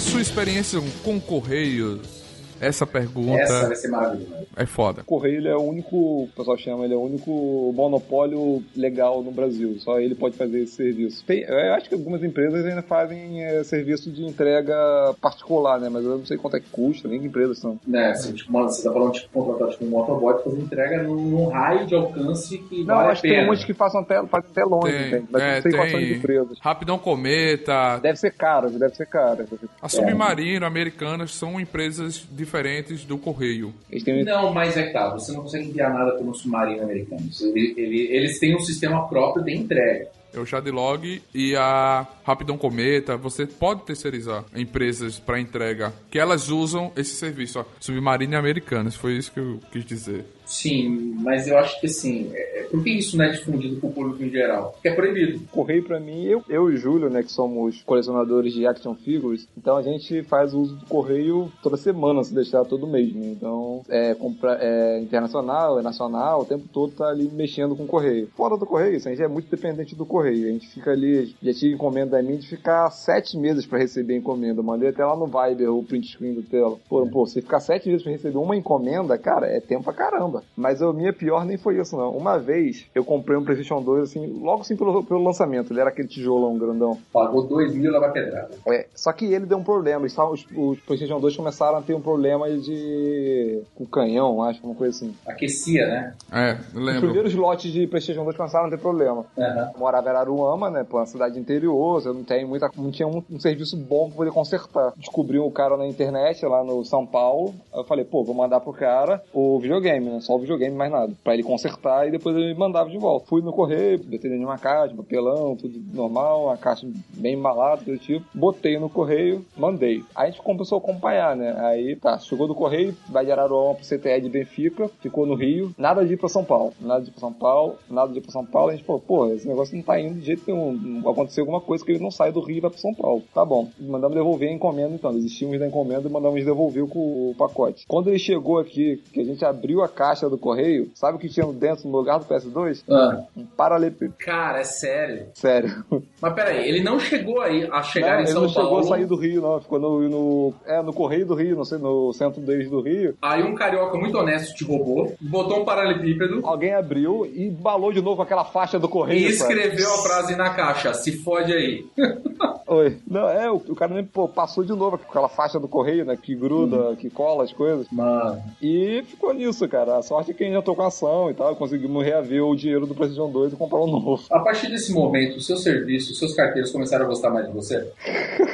[0.00, 2.19] Sua experiência com Correios?
[2.60, 4.46] Essa pergunta Essa vai ser maravilhosa.
[4.56, 5.02] é foda.
[5.02, 9.22] O Correio ele é o único, o pessoal chama, ele é o único monopólio legal
[9.22, 9.76] no Brasil.
[9.80, 11.24] Só ele pode fazer esse serviço.
[11.24, 14.74] Tem, eu acho que algumas empresas ainda fazem é, serviço de entrega
[15.20, 15.88] particular, né?
[15.88, 17.78] Mas eu não sei quanto é que custa, nem que empresas são.
[17.86, 21.16] Né, assim, tipo, mano, você tá falando de contratar tipo, um motoboy fazer entrega num,
[21.16, 24.22] num raio de alcance que Não, vale a acho que tem uns que fazem até,
[24.26, 25.26] fazem até longe, Tem, entende?
[25.30, 26.58] Mas é, não sei quais são as tem empresas.
[26.60, 29.46] Rapidão Cometa, Deve ser caro, deve ser caro.
[29.80, 32.18] a Submarino, Americanas são empresas
[32.50, 33.72] diferentes do Correio.
[33.90, 37.22] Eles têm Não, mas é que tá, você não consegue enviar nada pelo submarino americano.
[37.40, 40.08] Ele- ele- eles têm um sistema próprio de entrega.
[40.32, 43.16] É o Jadlog e a Rapidão Cometa.
[43.16, 47.58] Você pode terceirizar empresas para entrega que elas usam esse serviço.
[47.58, 50.24] Ó, Submarino Americanas, foi isso que eu quis dizer.
[50.50, 54.22] Sim, mas eu acho que assim, é- por que isso não é difundido pro público
[54.22, 54.72] em geral?
[54.72, 55.40] Porque é proibido.
[55.52, 59.46] Correio pra mim, eu, eu e o Júlio, né, que somos colecionadores de action figures,
[59.56, 63.28] então a gente faz uso do correio toda semana, se deixar todo mês, né?
[63.28, 67.88] Então, é, compra, é internacional, é nacional, o tempo todo tá ali mexendo com o
[67.88, 68.28] correio.
[68.36, 70.48] Fora do correio, isso, a gente é muito dependente do correio.
[70.48, 74.16] A gente fica ali, já tive encomenda da mim de ficar sete meses pra receber
[74.16, 74.58] encomenda.
[74.60, 76.76] Eu mandei até lá no Viber o print screen do tela.
[76.88, 80.39] Pô, pô, você ficar sete meses pra receber uma encomenda, cara, é tempo pra caramba.
[80.56, 82.10] Mas a minha pior nem foi isso, não.
[82.10, 85.72] Uma vez eu comprei um PlayStation 2, assim, logo assim pelo, pelo lançamento.
[85.72, 86.98] Ele era aquele tijolão grandão.
[87.12, 88.50] Pagou 2 mil leva pedrada.
[88.66, 90.04] É, só que ele deu um problema.
[90.04, 93.62] Os, os PlayStation 2 começaram a ter um problema de.
[93.74, 95.14] com canhão, acho, uma coisa assim.
[95.26, 96.14] Aquecia, né?
[96.32, 97.00] É, Os lembro.
[97.02, 99.24] primeiros lotes de PlayStation 2 começaram a ter problema.
[99.36, 100.84] Eu morava em Araruama, né?
[100.88, 102.70] Pô, uma cidade interior, eu não tenho muita.
[102.76, 104.92] não tinha um, um serviço bom pra poder consertar.
[104.96, 107.54] Descobri um cara na internet, lá no São Paulo.
[107.72, 110.20] Aí eu falei, pô, vou mandar pro cara o videogame, né?
[110.30, 111.12] Só o videogame, mais nada.
[111.24, 113.26] Pra ele consertar e depois ele mandava de volta.
[113.26, 117.82] Fui no correio, botei dentro de uma caixa, papelão, tudo normal, uma caixa bem embalada,
[117.82, 118.24] do tipo.
[118.32, 120.04] Botei no correio, mandei.
[120.14, 121.52] Aí a gente começou a acompanhar, né?
[121.58, 125.74] Aí tá, chegou do correio, vai de Araruama pro CTE de Benfica, ficou no Rio,
[125.76, 126.72] nada de ir pra São Paulo.
[126.80, 128.70] Nada de ir pra São Paulo, nada de ir pra São Paulo.
[128.70, 131.00] A gente falou, pô, esse negócio não tá indo de jeito nenhum.
[131.10, 133.24] Aconteceu alguma coisa que ele não sai do Rio e vai pra São Paulo.
[133.34, 133.68] Tá bom.
[133.80, 135.12] Mandamos devolver a encomenda então.
[135.12, 137.84] Desistimos da encomenda e mandamos devolver com o pacote.
[137.88, 141.28] Quando ele chegou aqui, que a gente abriu a caixa do correio, sabe o que
[141.28, 142.82] tinha dentro no lugar do PS2?
[142.90, 144.14] Ah, Um paralelepípedo.
[144.18, 145.26] cara, é sério.
[145.34, 145.84] Sério.
[146.20, 148.84] Mas peraí, ele não chegou aí a chegar Não, em ele São não chegou Paulo.
[148.84, 149.60] a sair do Rio, não.
[149.60, 153.14] Ficou no, no, é, no Correio do Rio, não sei, no centro deles do Rio.
[153.22, 158.00] Aí um carioca muito honesto te roubou, botou um paralelepípedo Alguém abriu e embalou de
[158.00, 159.32] novo aquela faixa do e correio.
[159.34, 159.52] sabe?
[159.54, 161.84] escreveu a frase na caixa: se fode aí.
[162.66, 162.98] Oi.
[163.06, 166.16] Não, é, o, o cara nem pô, passou de novo aquela faixa do correio, né?
[166.16, 167.86] Que gruda, que cola as coisas.
[167.90, 168.40] Mano.
[168.62, 169.99] E ficou nisso, cara.
[170.00, 171.54] A sorte é que a gente com ação e tal.
[171.54, 174.24] Conseguimos reaver o dinheiro do PlayStation 2 e comprar um novo.
[174.30, 177.52] A partir desse momento, o seu serviço, os seus carteiros começaram a gostar mais de
[177.52, 177.86] você?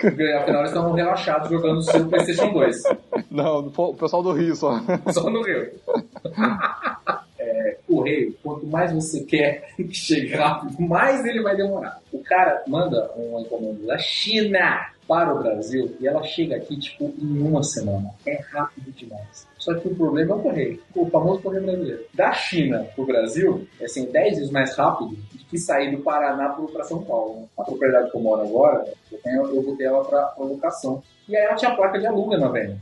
[0.01, 2.83] Porque afinal eles estavam relaxados jogando o seu PlayStation 2.
[3.31, 4.81] Não, o pessoal do Rio só.
[5.13, 5.71] Só no Rio.
[7.39, 12.01] É, correio, quanto mais você quer que chegue rápido, mais ele vai demorar.
[12.11, 17.15] O cara manda uma encomenda da China para o Brasil e ela chega aqui, tipo,
[17.17, 18.11] em uma semana.
[18.27, 19.47] É rápido demais.
[19.67, 22.05] Só que o problema é o correio, o famoso correio brasileiro.
[22.15, 26.05] Da China para o Brasil, é assim, 10 vezes mais rápido do que sair do
[26.05, 27.41] Paraná para São Paulo.
[27.41, 27.47] né?
[27.59, 31.03] A propriedade que eu moro agora, eu, tenho, eu botei ela para locação.
[31.29, 32.79] E aí ela tinha placa de aluga na venda,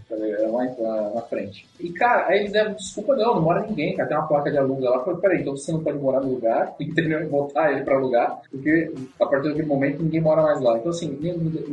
[0.79, 1.67] lá, na frente.
[1.81, 4.59] E, cara, aí eles deram desculpa, não, não mora ninguém, cara, tem uma placa de
[4.59, 5.05] aluga lá.
[5.05, 8.41] Falei, peraí, então você não pode morar no lugar, tem que voltar ele pra alugar,
[8.51, 10.77] porque a partir daquele momento ninguém mora mais lá.
[10.77, 11.15] Então, assim,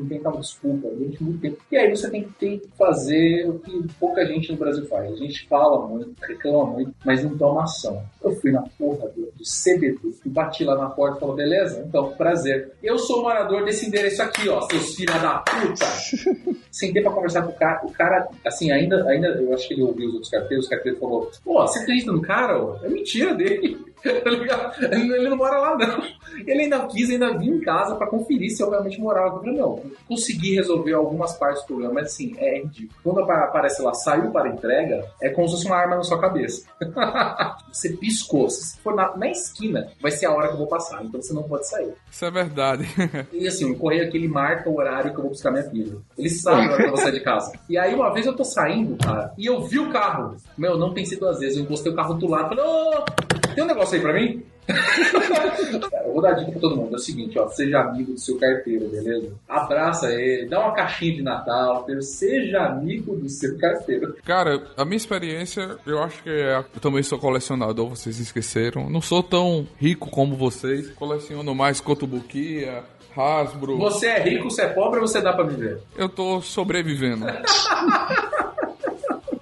[0.08, 1.58] tem tal desculpa durante muito tempo.
[1.72, 5.12] E aí você tem que ter que fazer o que pouca gente no Brasil faz.
[5.12, 8.02] A gente fala muito, reclama muito, mas não toma ação.
[8.24, 11.84] Eu fui na porra do, do CBD bati lá na porta e falou, beleza?
[11.88, 12.72] Então, prazer.
[12.82, 15.86] Eu sou o morador desse endereço aqui, ó, seus filhos da puta.
[16.72, 17.82] Sentei pra conversar com o cara.
[17.86, 20.68] O cara, assim, ainda, ainda eu acho que ele ouviu os outros carteiros.
[20.68, 22.62] O carteiro falou: Pô, você acredita no cara?
[22.62, 22.78] ó?
[22.84, 23.91] É mentira dele.
[24.52, 26.02] Tá ele não mora lá, não.
[26.48, 29.36] Ele ainda quis ainda vir em casa pra conferir se eu realmente morava.
[29.36, 33.00] Eu falei: Não, consegui resolver algumas partes do problema, mas assim, é ridículo.
[33.04, 36.20] Quando apa- aparece lá, saiu para entrega, é como se fosse uma arma na sua
[36.20, 36.66] cabeça.
[37.72, 38.50] você piscou.
[38.50, 41.04] Se for na, na esquina, vai ser a hora que eu vou passar.
[41.04, 41.94] Então você não pode sair.
[42.10, 42.86] Isso é verdade.
[43.34, 45.96] E assim, o correio aqui ele marca o horário que eu vou buscar minha filha.
[46.18, 47.52] Ele sabe a hora que eu vou sair de casa.
[47.70, 50.36] E aí, uma vez eu tô saindo, cara, e eu vi o carro.
[50.58, 51.58] Meu, não pensei duas vezes.
[51.58, 52.50] Eu encostei o carro do lado.
[52.50, 53.06] Falei, ô,
[53.54, 54.44] tem um negócio aí pra mim?
[56.06, 56.94] Eu vou dar dica pra todo mundo.
[56.94, 59.34] É o seguinte, ó, seja amigo do seu carteiro, beleza?
[59.48, 64.16] Abraça ele, dá uma caixinha de Natal, seja amigo do seu carteiro.
[64.26, 66.58] Cara, a minha experiência, eu acho que é.
[66.58, 68.90] Eu também sou colecionador, vocês esqueceram.
[68.90, 70.90] Não sou tão rico como vocês.
[70.92, 72.84] Coleciono mais Cotobuquia,
[73.16, 73.78] Hasbro.
[73.78, 75.80] Você é rico, você é pobre ou você dá pra viver?
[75.98, 77.26] Eu tô sobrevivendo.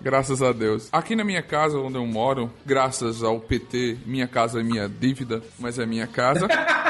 [0.10, 0.89] Graças a Deus.
[0.91, 5.43] Aqui na minha casa, onde eu moro, graças ao PT, minha casa é minha dívida,
[5.60, 6.47] mas é minha casa.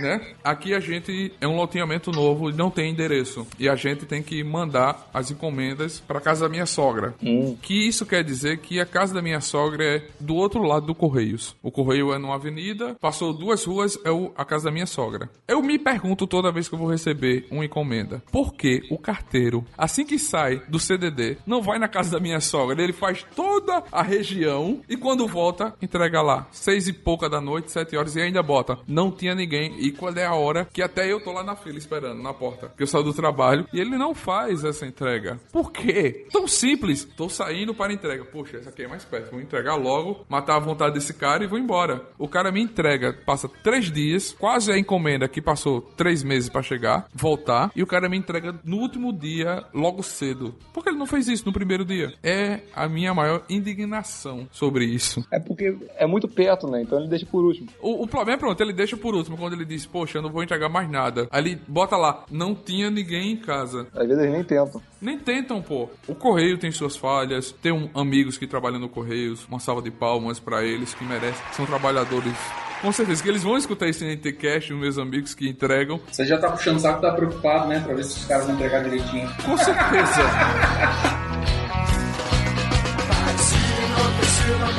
[0.00, 0.20] né?
[0.42, 3.46] Aqui a gente é um loteamento novo e não tem endereço.
[3.58, 7.14] E a gente tem que mandar as encomendas para casa da minha sogra.
[7.62, 10.94] Que isso quer dizer que a casa da minha sogra é do outro lado do
[10.94, 11.56] Correios.
[11.62, 15.28] O Correio é numa avenida, passou duas ruas, é o- a casa da minha sogra.
[15.46, 19.64] Eu me pergunto toda vez que eu vou receber uma encomenda, por que o carteiro,
[19.76, 22.82] assim que sai do CDD, não vai na casa da minha sogra?
[22.82, 26.46] Ele faz toda a região e quando volta, entrega lá.
[26.50, 28.78] Seis e pouca da noite, sete horas, e ainda bota.
[28.86, 31.56] Não tinha ninguém alguém e qual é a hora que até eu tô lá na
[31.56, 32.72] fila esperando, na porta.
[32.76, 35.38] Que eu saio do trabalho e ele não faz essa entrega.
[35.52, 36.26] Por quê?
[36.30, 37.04] Tão simples.
[37.16, 38.24] Tô saindo para entrega.
[38.24, 39.32] Poxa, essa aqui é mais perto.
[39.32, 42.06] Vou entregar logo, matar a vontade desse cara e vou embora.
[42.18, 46.62] O cara me entrega, passa três dias, quase a encomenda que passou três meses para
[46.62, 50.54] chegar, voltar, e o cara me entrega no último dia, logo cedo.
[50.72, 52.12] Por que ele não fez isso no primeiro dia?
[52.22, 55.24] É a minha maior indignação sobre isso.
[55.30, 56.82] É porque é muito perto, né?
[56.82, 57.68] Então ele deixa por último.
[57.80, 60.30] O, o problema é pronto, ele deixa por último, quando ele diz, poxa, eu não
[60.30, 61.26] vou entregar mais nada.
[61.30, 63.86] Aí ele bota lá, não tinha ninguém em casa.
[63.94, 64.82] Às vezes eles nem tentam.
[65.00, 65.88] Nem tentam, pô.
[66.06, 69.90] O Correio tem suas falhas, tem um, amigos que trabalham no Correios, uma salva de
[69.90, 72.34] palmas pra eles que merecem, são trabalhadores.
[72.82, 75.98] Com certeza que eles vão escutar esse NTCast, os meus amigos que entregam.
[76.12, 77.80] Você já tá puxando o saco, tá preocupado, né?
[77.80, 79.28] Pra ver se os caras vão entregar direitinho.
[79.44, 80.22] Com certeza.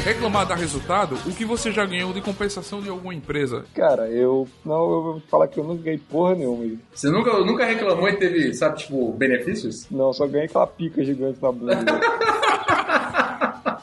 [0.03, 3.63] Reclamar dar resultado, o que você já ganhou de compensação de alguma empresa?
[3.73, 4.45] Cara, eu.
[4.65, 6.77] Não, eu vou falar que eu nunca ganhei porra nenhuma.
[6.93, 9.87] Você nunca, nunca reclamou e teve, sabe, tipo, benefícios?
[9.89, 11.77] Não, só ganhei aquela pica gigante na bunda.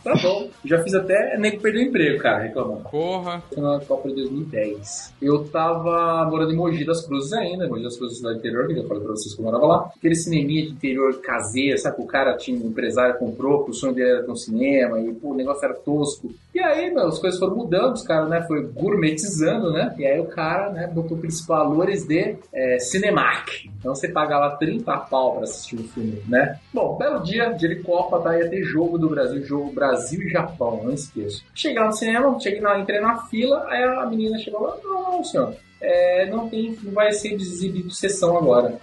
[0.02, 0.48] Tá bom.
[0.64, 2.88] Já fiz até nego perder o emprego, cara, reclamando.
[2.90, 3.42] Porra.
[3.52, 5.14] Foi na Copa de 2010.
[5.20, 8.82] Eu tava morando em Mogi das Cruzes ainda, Mogi das Cruzes cidade interior, que eu
[8.82, 9.90] já falei pra vocês que eu morava lá.
[9.96, 11.96] Aquele cineminha de interior caseiro, sabe?
[12.00, 15.12] O cara tinha um empresário, comprou, que o sonho dele era ter um cinema, e
[15.12, 16.32] pô, o negócio era tosco.
[16.54, 19.94] E aí, meu, as coisas foram mudando, os caras, né, foi gourmetizando, né?
[19.98, 23.48] E aí o cara, né, botou aqueles valores de é, Cinemark.
[23.78, 26.58] Então você pagava 30 pau pra assistir um filme, né?
[26.72, 28.36] Bom, belo dia, dia de Copa, tá?
[28.38, 31.44] Ia ter jogo do Brasil, jogo Brasil e Japão, não esqueço.
[31.54, 35.24] Chegar no cinema, cheguei na, entrei na fila, aí a menina chegou lá, não, não,
[35.24, 35.54] senhor.
[35.80, 38.78] É, não tem, não vai ser exibido sessão agora.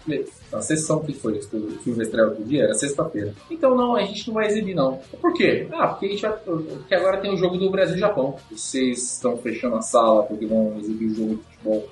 [0.52, 3.36] A sessão que foi, o filme estrear outro dia, era sexta-feira.
[3.52, 5.00] Então não, a gente não vai exibir não.
[5.22, 5.68] Por quê?
[5.72, 8.36] Ah, porque a gente vai, porque agora tem o jogo do Brasil e Japão.
[8.50, 11.40] Vocês estão fechando a sala porque vão exibir o jogo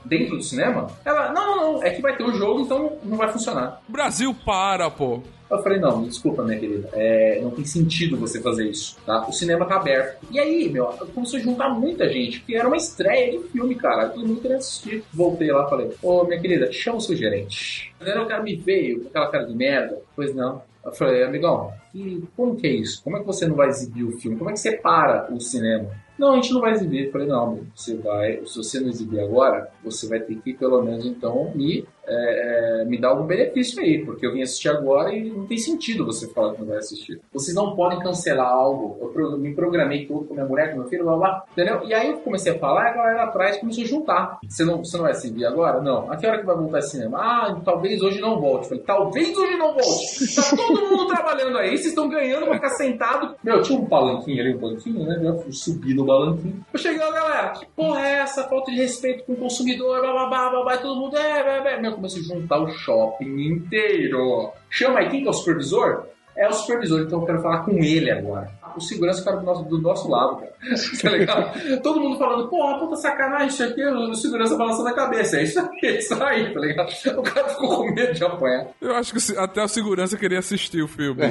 [0.03, 0.88] dentro do cinema?
[1.03, 3.82] Ela, não, não, não, é que vai ter o jogo, então não vai funcionar.
[3.88, 5.21] Brasil para, pô.
[5.49, 9.28] Eu falei, não, desculpa, minha querida, é, não tem sentido você fazer isso, tá?
[9.28, 10.26] O cinema tá aberto.
[10.32, 14.09] E aí, meu, começou a juntar muita gente, porque era uma estreia de filme, cara.
[14.09, 15.03] Todo mundo queria assistir.
[15.13, 17.93] Voltei lá e falei, ô, minha querida, chama o seu gerente.
[17.99, 20.01] Aí o cara me veio com aquela cara de merda.
[20.15, 20.63] Pois não.
[20.84, 23.03] Eu falei, amigão, e como que é isso?
[23.03, 24.38] Como é que você não vai exibir o filme?
[24.38, 25.89] Como é que você para o cinema?
[26.18, 27.05] Não, a gente não vai exibir.
[27.05, 30.82] Eu falei, não, você vai, se você não exibir agora, você vai ter que pelo
[30.82, 35.14] menos então me, é, é, me dar algum benefício aí, porque eu vim assistir agora
[35.14, 37.20] e não tem sentido você falar que não vai assistir.
[37.34, 39.12] Vocês não podem cancelar algo.
[39.16, 41.82] Eu me programei todo com minha mulher, com meu filho, blá blá, entendeu?
[41.86, 44.39] E aí eu comecei a falar a galera atrás começou a juntar.
[44.47, 45.82] Você não, você não vai exibir agora?
[45.82, 46.12] Não.
[46.12, 47.18] A que hora que vai voltar esse cinema?
[47.20, 48.70] Ah, talvez hoje não volte.
[48.70, 50.36] Falei, talvez hoje não volte.
[50.36, 53.36] Tá todo mundo trabalhando aí, vocês estão ganhando pra ficar sentado.
[53.43, 55.20] Meu, tinha um palanquinho ali, um banquinho, né?
[55.22, 56.64] Eu subi no balanquinho.
[56.72, 58.43] Eu cheguei lá, galera, que porra é essa?
[58.47, 61.74] Falta de respeito com o consumidor, blá blá blá blá, blá todo mundo, é, é,
[61.74, 61.82] é.
[61.82, 64.52] Meu, comecei a juntar o shopping inteiro.
[64.70, 66.06] Chama aí, quem que é o supervisor?
[66.36, 68.52] É o supervisor, então eu quero falar com ele agora.
[68.76, 70.54] O segurança cara do nosso, do nosso lado, cara.
[71.02, 71.82] Tá ligado?
[71.82, 75.38] Todo mundo falando, porra, puta sacanagem, isso aqui, o segurança balançando a cabeça.
[75.38, 76.91] É isso aí, é isso aí, tá ligado?
[77.18, 78.68] O cara ficou com medo de apanhar.
[78.82, 81.22] Eu acho que até a segurança queria assistir o filme.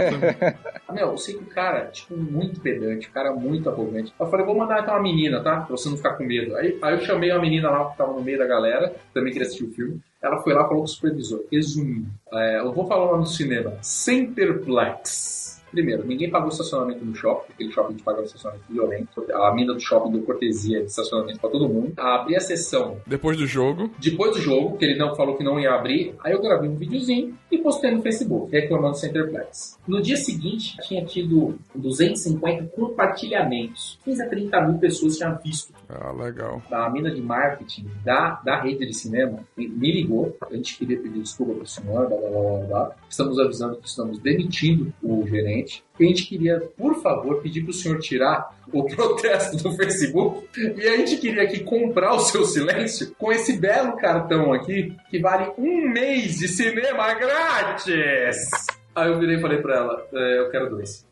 [0.91, 4.15] Meu, eu sei que o cara, tipo, muito pedante, o cara muito arrogante.
[4.19, 5.61] Eu falei, vou mandar então uma menina, tá?
[5.61, 6.57] Pra você não ficar com medo.
[6.57, 9.47] Aí, aí eu chamei uma menina lá que tava no meio da galera, também queria
[9.47, 10.01] assistir o filme.
[10.25, 11.45] Ela foi lá e falou com o supervisor.
[11.53, 15.54] Resumindo, é, eu vou falar o nome do cinema: Centerplex.
[15.75, 19.27] Primeiro, ninguém pagou estacionamento no shopping, aquele shopping gente pagava estacionamento violento.
[19.33, 21.93] A mina do shopping deu cortesia de estacionamento pra todo mundo.
[21.97, 25.59] Abri a sessão Depois do jogo, depois do jogo, que ele não falou que não
[25.59, 29.79] ia abrir, aí eu gravei um videozinho e postei no Facebook, reclamando do Centerplex.
[29.87, 33.99] No dia seguinte, tinha tido 250 compartilhamentos.
[34.05, 35.73] 15 a 30 mil pessoas tinham visto.
[35.89, 36.63] ah, legal.
[36.71, 40.37] A mina de marketing da, da rede de cinema me ligou.
[40.43, 42.67] A gente queria pedir desculpa pro senhor, blá blá blá blá.
[42.67, 42.97] blá.
[43.09, 45.64] Estamos avisando que estamos demitindo o gerente.
[45.99, 50.47] E a gente queria, por favor, pedir pro senhor tirar o protesto do Facebook.
[50.57, 55.19] E a gente queria aqui comprar o seu silêncio com esse belo cartão aqui, que
[55.21, 58.51] vale um mês de cinema grátis.
[58.95, 61.05] Aí eu virei e falei pra ela, "É, eu quero dois.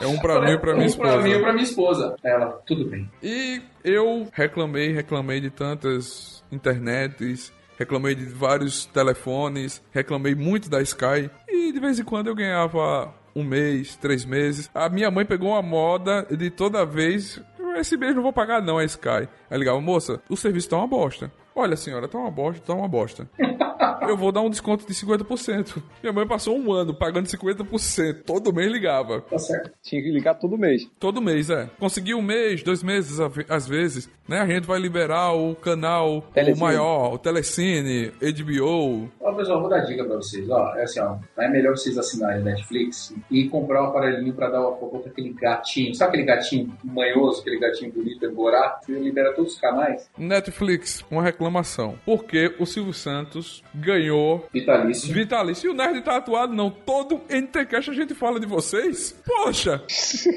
[0.00, 1.18] É um pra mim e pra minha um pra esposa.
[1.22, 2.16] mim e pra minha esposa.
[2.24, 3.08] Ela, tudo bem.
[3.22, 11.30] E eu reclamei, reclamei de tantas internets, reclamei de vários telefones, reclamei muito da Sky.
[11.72, 14.70] De vez em quando eu ganhava um mês, três meses.
[14.74, 17.42] A minha mãe pegou uma moda de toda vez.
[17.76, 19.26] Esse mês não vou pagar não a Sky.
[19.50, 21.32] Aí ligava, moça, o serviço tá uma bosta.
[21.54, 23.26] Olha, senhora, tá uma bosta, tá uma bosta.
[24.08, 25.82] Eu vou dar um desconto de 50%.
[26.02, 28.22] Minha mãe passou um ano pagando 50%.
[28.24, 29.20] Todo mês ligava.
[29.22, 29.70] Tá certo.
[29.82, 30.88] Tinha que ligar todo mês.
[30.98, 31.68] Todo mês, é.
[31.78, 33.18] Conseguiu um mês, dois meses,
[33.48, 34.40] às vezes, né?
[34.40, 36.56] A gente vai liberar o canal, Telecine.
[36.56, 39.10] o maior, o Telecine, HBO.
[39.20, 40.48] Ó, pessoal, vou dar dica pra vocês.
[40.50, 41.16] Ó, é assim, ó.
[41.38, 45.32] É melhor vocês assinarem Netflix e comprar um aparelhinho pra dar uma foto pra aquele
[45.32, 45.94] gatinho.
[45.94, 48.78] Sabe aquele gatinho manhoso, aquele gatinho bonito, emborá?
[48.82, 50.08] Você libera todos os canais.
[50.16, 51.94] Netflix, uma reclamação.
[52.04, 55.12] Porque o Silvio Santos ganhou Vitalício.
[55.12, 55.66] vitalício.
[55.68, 56.70] E o Nerd tá atuado, não.
[56.70, 59.14] Todo NTCast a gente fala de vocês.
[59.26, 59.82] Poxa!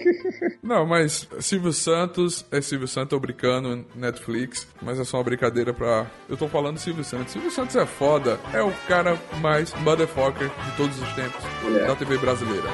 [0.63, 4.67] não, mas Silvio Santos é Silvio Santos, tô brincando, Netflix.
[4.81, 6.05] Mas é só uma brincadeira pra.
[6.29, 7.33] Eu tô falando Silvio Santos.
[7.33, 8.39] Silvio Santos é foda.
[8.53, 11.43] É o cara mais motherfucker de todos os tempos
[11.81, 11.87] É.
[11.87, 12.69] da TV brasileira.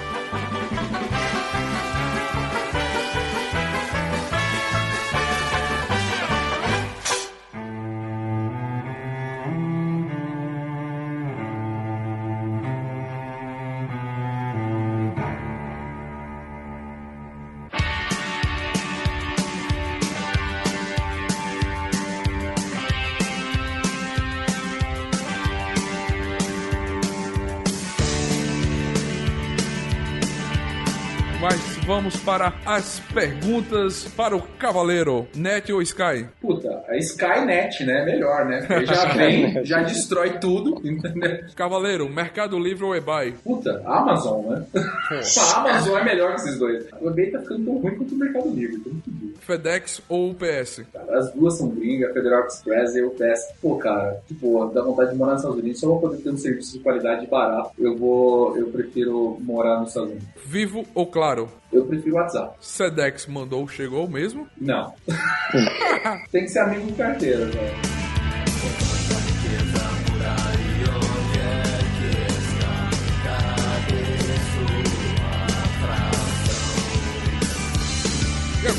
[32.26, 35.28] Para as perguntas para o Cavaleiro.
[35.36, 36.26] Net ou Sky?
[36.39, 38.05] Puta, a Skynet, né?
[38.05, 38.61] Melhor, né?
[38.67, 41.39] Porque já vem, já destrói tudo, entendeu?
[41.55, 43.34] Cavaleiro, Mercado Livre ou eBay?
[43.43, 44.65] Puta, Amazon, né?
[44.76, 46.86] a Amazon é melhor que esses dois.
[46.99, 49.34] O eBay tá ficando tão ruim quanto o Mercado Livre, tô muito duro.
[49.39, 50.84] FedEx ou UPS?
[50.93, 53.53] Cara, As duas são gringas, Federal Express e UPS.
[53.61, 56.38] Pô, cara, tipo, dá vontade de morar nos Estados Unidos só pra poder ter um
[56.38, 57.72] serviço de qualidade barato.
[57.80, 60.28] Eu vou, eu prefiro morar nos Estados Unidos.
[60.45, 61.49] Vivo ou Claro?
[61.72, 62.55] Eu prefiro WhatsApp.
[62.59, 64.47] Sedex mandou, chegou mesmo?
[64.59, 64.93] Não.
[66.32, 68.01] Tem que ser amigo de carteira, velho.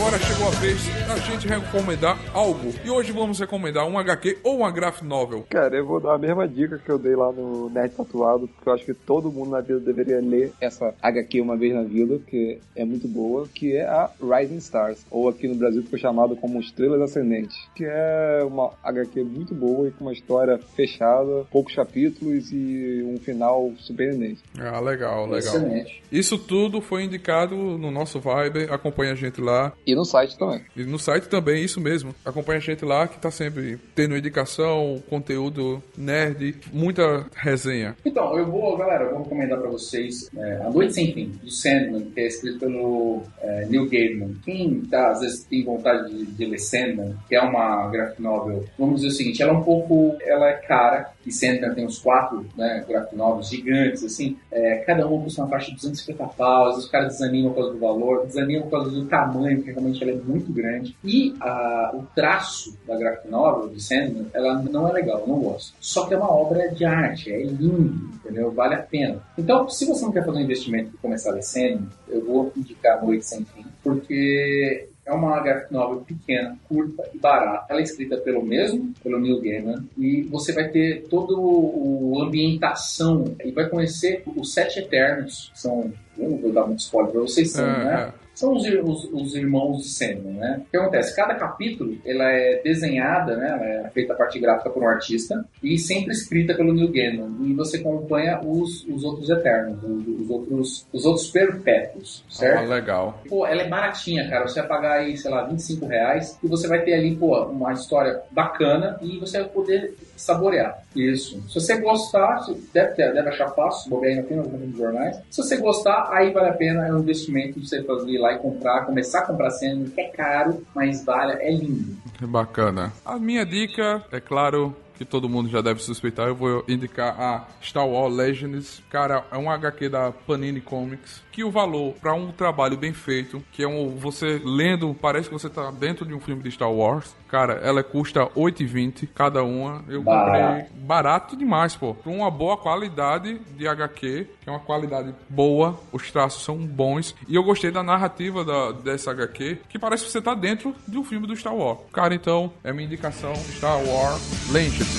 [0.03, 2.75] Agora chegou a vez da gente recomendar algo.
[2.85, 5.47] E hoje vamos recomendar um HQ ou uma graphic novel.
[5.49, 8.69] Cara, eu vou dar a mesma dica que eu dei lá no Nerd Tatuado, porque
[8.69, 12.17] eu acho que todo mundo na vida deveria ler essa HQ uma vez na vida,
[12.17, 16.35] porque é muito boa, que é a Rising Stars, ou aqui no Brasil ficou chamado
[16.35, 21.77] como Estrelas Ascendentes, que é uma HQ muito boa e com uma história fechada, poucos
[21.77, 24.43] capítulos e um final surpreendente.
[24.59, 25.39] Ah, legal, legal.
[25.39, 26.03] Excelente.
[26.11, 28.73] Isso tudo foi indicado no nosso Viber.
[28.73, 29.73] Acompanha a gente lá.
[29.87, 30.62] E no site também.
[30.76, 32.14] E no site também, isso mesmo.
[32.24, 37.97] Acompanha a gente lá que tá sempre tendo indicação, conteúdo nerd, muita resenha.
[38.05, 41.51] Então, eu vou, galera, eu vou recomendar pra vocês é, A Noite Sem Fim, do
[41.51, 44.34] Sandman, que é escrito pelo é, Neil Gaiman.
[44.45, 48.64] Quem tá, às vezes tem vontade de, de ler Sandman, que é uma graphic novel,
[48.78, 51.99] vamos dizer o seguinte, ela é um pouco, ela é cara, e Sandman tem uns
[51.99, 56.62] quatro né, graphic novels gigantes, assim, é, cada uma custa uma faixa de 250 pau,
[56.62, 59.73] às vezes os caras desanimam por causa do valor, desanimam por causa do tamanho, porque
[59.73, 60.97] realmente ela é muito grande.
[61.05, 65.41] E a, o traço da graphic novel de Sandman, ela não é legal, eu não
[65.41, 65.75] gosto.
[65.81, 68.51] Só que é uma obra de arte, é lindo, entendeu?
[68.51, 69.23] Vale a pena.
[69.39, 72.53] Então, se você não quer fazer um investimento e começar a ler Sandman, eu vou
[72.57, 77.67] indicar Noite Sem Fim, porque é uma graphic novel pequena, curta e barata.
[77.69, 83.35] Ela é escrita pelo mesmo, pelo Neil Gaiman, e você vai ter toda o ambientação
[83.45, 87.21] e vai conhecer os Sete Eternos, que são, eu não vou dar muito spoiler pra
[87.21, 88.13] vocês, são, É, né?
[88.35, 90.62] São os, os- os irmãos de Sandman, né?
[90.66, 91.14] O que acontece?
[91.14, 93.49] Cada capítulo, ela é desenhada, né?
[93.49, 97.30] Ela é feita a parte gráfica por um artista e sempre escrita pelo Neil Gaiman.
[97.43, 102.59] E você acompanha os, os outros Eternos, os, os outros, os outros perpétuos, certo?
[102.70, 103.20] Ah, legal.
[103.28, 104.47] Pô, ela é baratinha, cara.
[104.49, 107.72] Você vai pagar aí, sei lá, 25 reais e você vai ter ali, pô, uma
[107.72, 110.83] história bacana e você vai poder saborear.
[110.95, 111.43] Isso.
[111.49, 115.16] Se você gostar, deve, ter, deve achar fácil, bobear aí na pena, nos jornais.
[115.30, 118.39] Se você gostar, aí vale a pena, é um investimento de você fazer lá e
[118.39, 121.97] comprar, começar a comprar cena, que é caro, mas vale, é lindo.
[122.20, 122.93] Bacana.
[123.05, 124.75] A minha dica, é claro
[125.05, 128.83] que todo mundo já deve suspeitar, eu vou indicar a Star Wars Legends.
[128.89, 133.43] Cara, é um HQ da Panini Comics, que o valor para um trabalho bem feito,
[133.53, 136.71] que é um você lendo, parece que você tá dentro de um filme de Star
[136.71, 137.15] Wars.
[137.29, 139.83] Cara, ela custa 8,20 cada uma.
[139.89, 140.71] Eu comprei Barato.
[140.75, 141.95] barato demais, pô.
[141.95, 147.15] Com uma boa qualidade de HQ, que é uma qualidade boa, os traços são bons.
[147.27, 150.99] E eu gostei da narrativa da, dessa HQ, que parece que você tá dentro de
[150.99, 151.81] um filme do Star Wars.
[151.91, 154.91] Cara, então, é minha indicação: Star Wars Legends.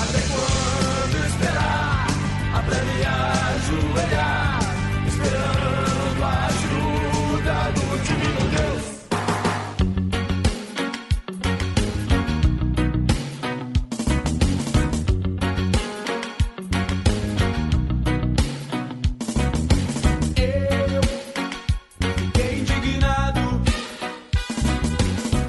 [0.00, 2.06] Até quando esperar?
[2.54, 4.60] Até me ajoelhar,
[5.06, 8.37] esperando a ajuda do time.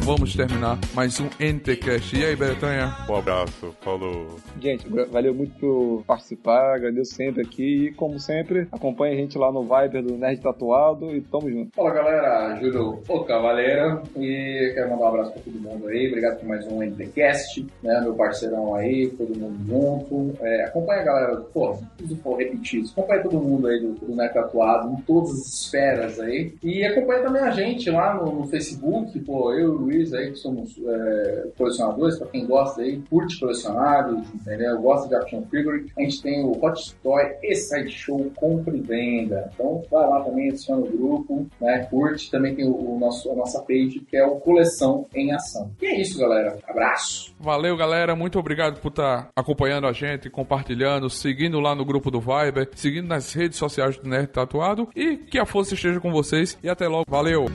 [0.09, 2.17] Vamos terminar mais um NTCast.
[2.17, 2.95] E aí, Bretanha?
[3.07, 4.39] Um abraço, falou.
[4.59, 9.51] Gente, valeu muito por participar, agradeço sempre aqui e, como sempre, acompanha a gente lá
[9.51, 11.75] no Viber do Nerd Tatuado e tamo junto.
[11.75, 16.39] Fala galera, Júlio o Cavaleiro e quero mandar um abraço pra todo mundo aí, obrigado
[16.39, 20.43] por mais um NTCast, né, meu parceirão aí, todo mundo junto.
[20.43, 24.15] É, acompanha a galera, pô, preciso for repetir isso, acompanha todo mundo aí do, do
[24.15, 28.47] Neto Tatuado, em todas as esferas aí, e acompanha também a gente lá no, no
[28.47, 33.01] Facebook, pô, eu e o Luiz aí, que somos é, colecionadores, pra quem gosta aí,
[33.09, 34.81] curte colecionários, entendeu?
[34.81, 39.49] Gosta de action figure, a gente tem o Hot Toy e Sideshow compra e venda,
[39.53, 43.35] então vai lá também, adiciona o grupo, né, curte, também tem o, o nosso, a
[43.35, 45.71] nossa page, que é o Coleção em Ação.
[45.81, 47.33] E é isso, galera, abraço!
[47.39, 48.15] Valeu, galera.
[48.15, 53.07] Muito obrigado por estar acompanhando a gente, compartilhando, seguindo lá no grupo do Viber, seguindo
[53.07, 54.89] nas redes sociais do Nerd Tatuado.
[54.95, 56.57] E que a força esteja com vocês.
[56.61, 57.05] E até logo.
[57.07, 57.45] Valeu!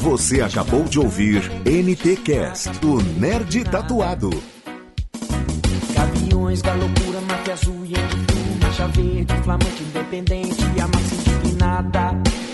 [0.00, 4.30] Você acabou de ouvir NT Cast, o Nerd Tatuado.
[5.94, 12.49] Gaviões da loucura, máfia azul e antiturma, mancha verde, flamante, independente, a massa indignada.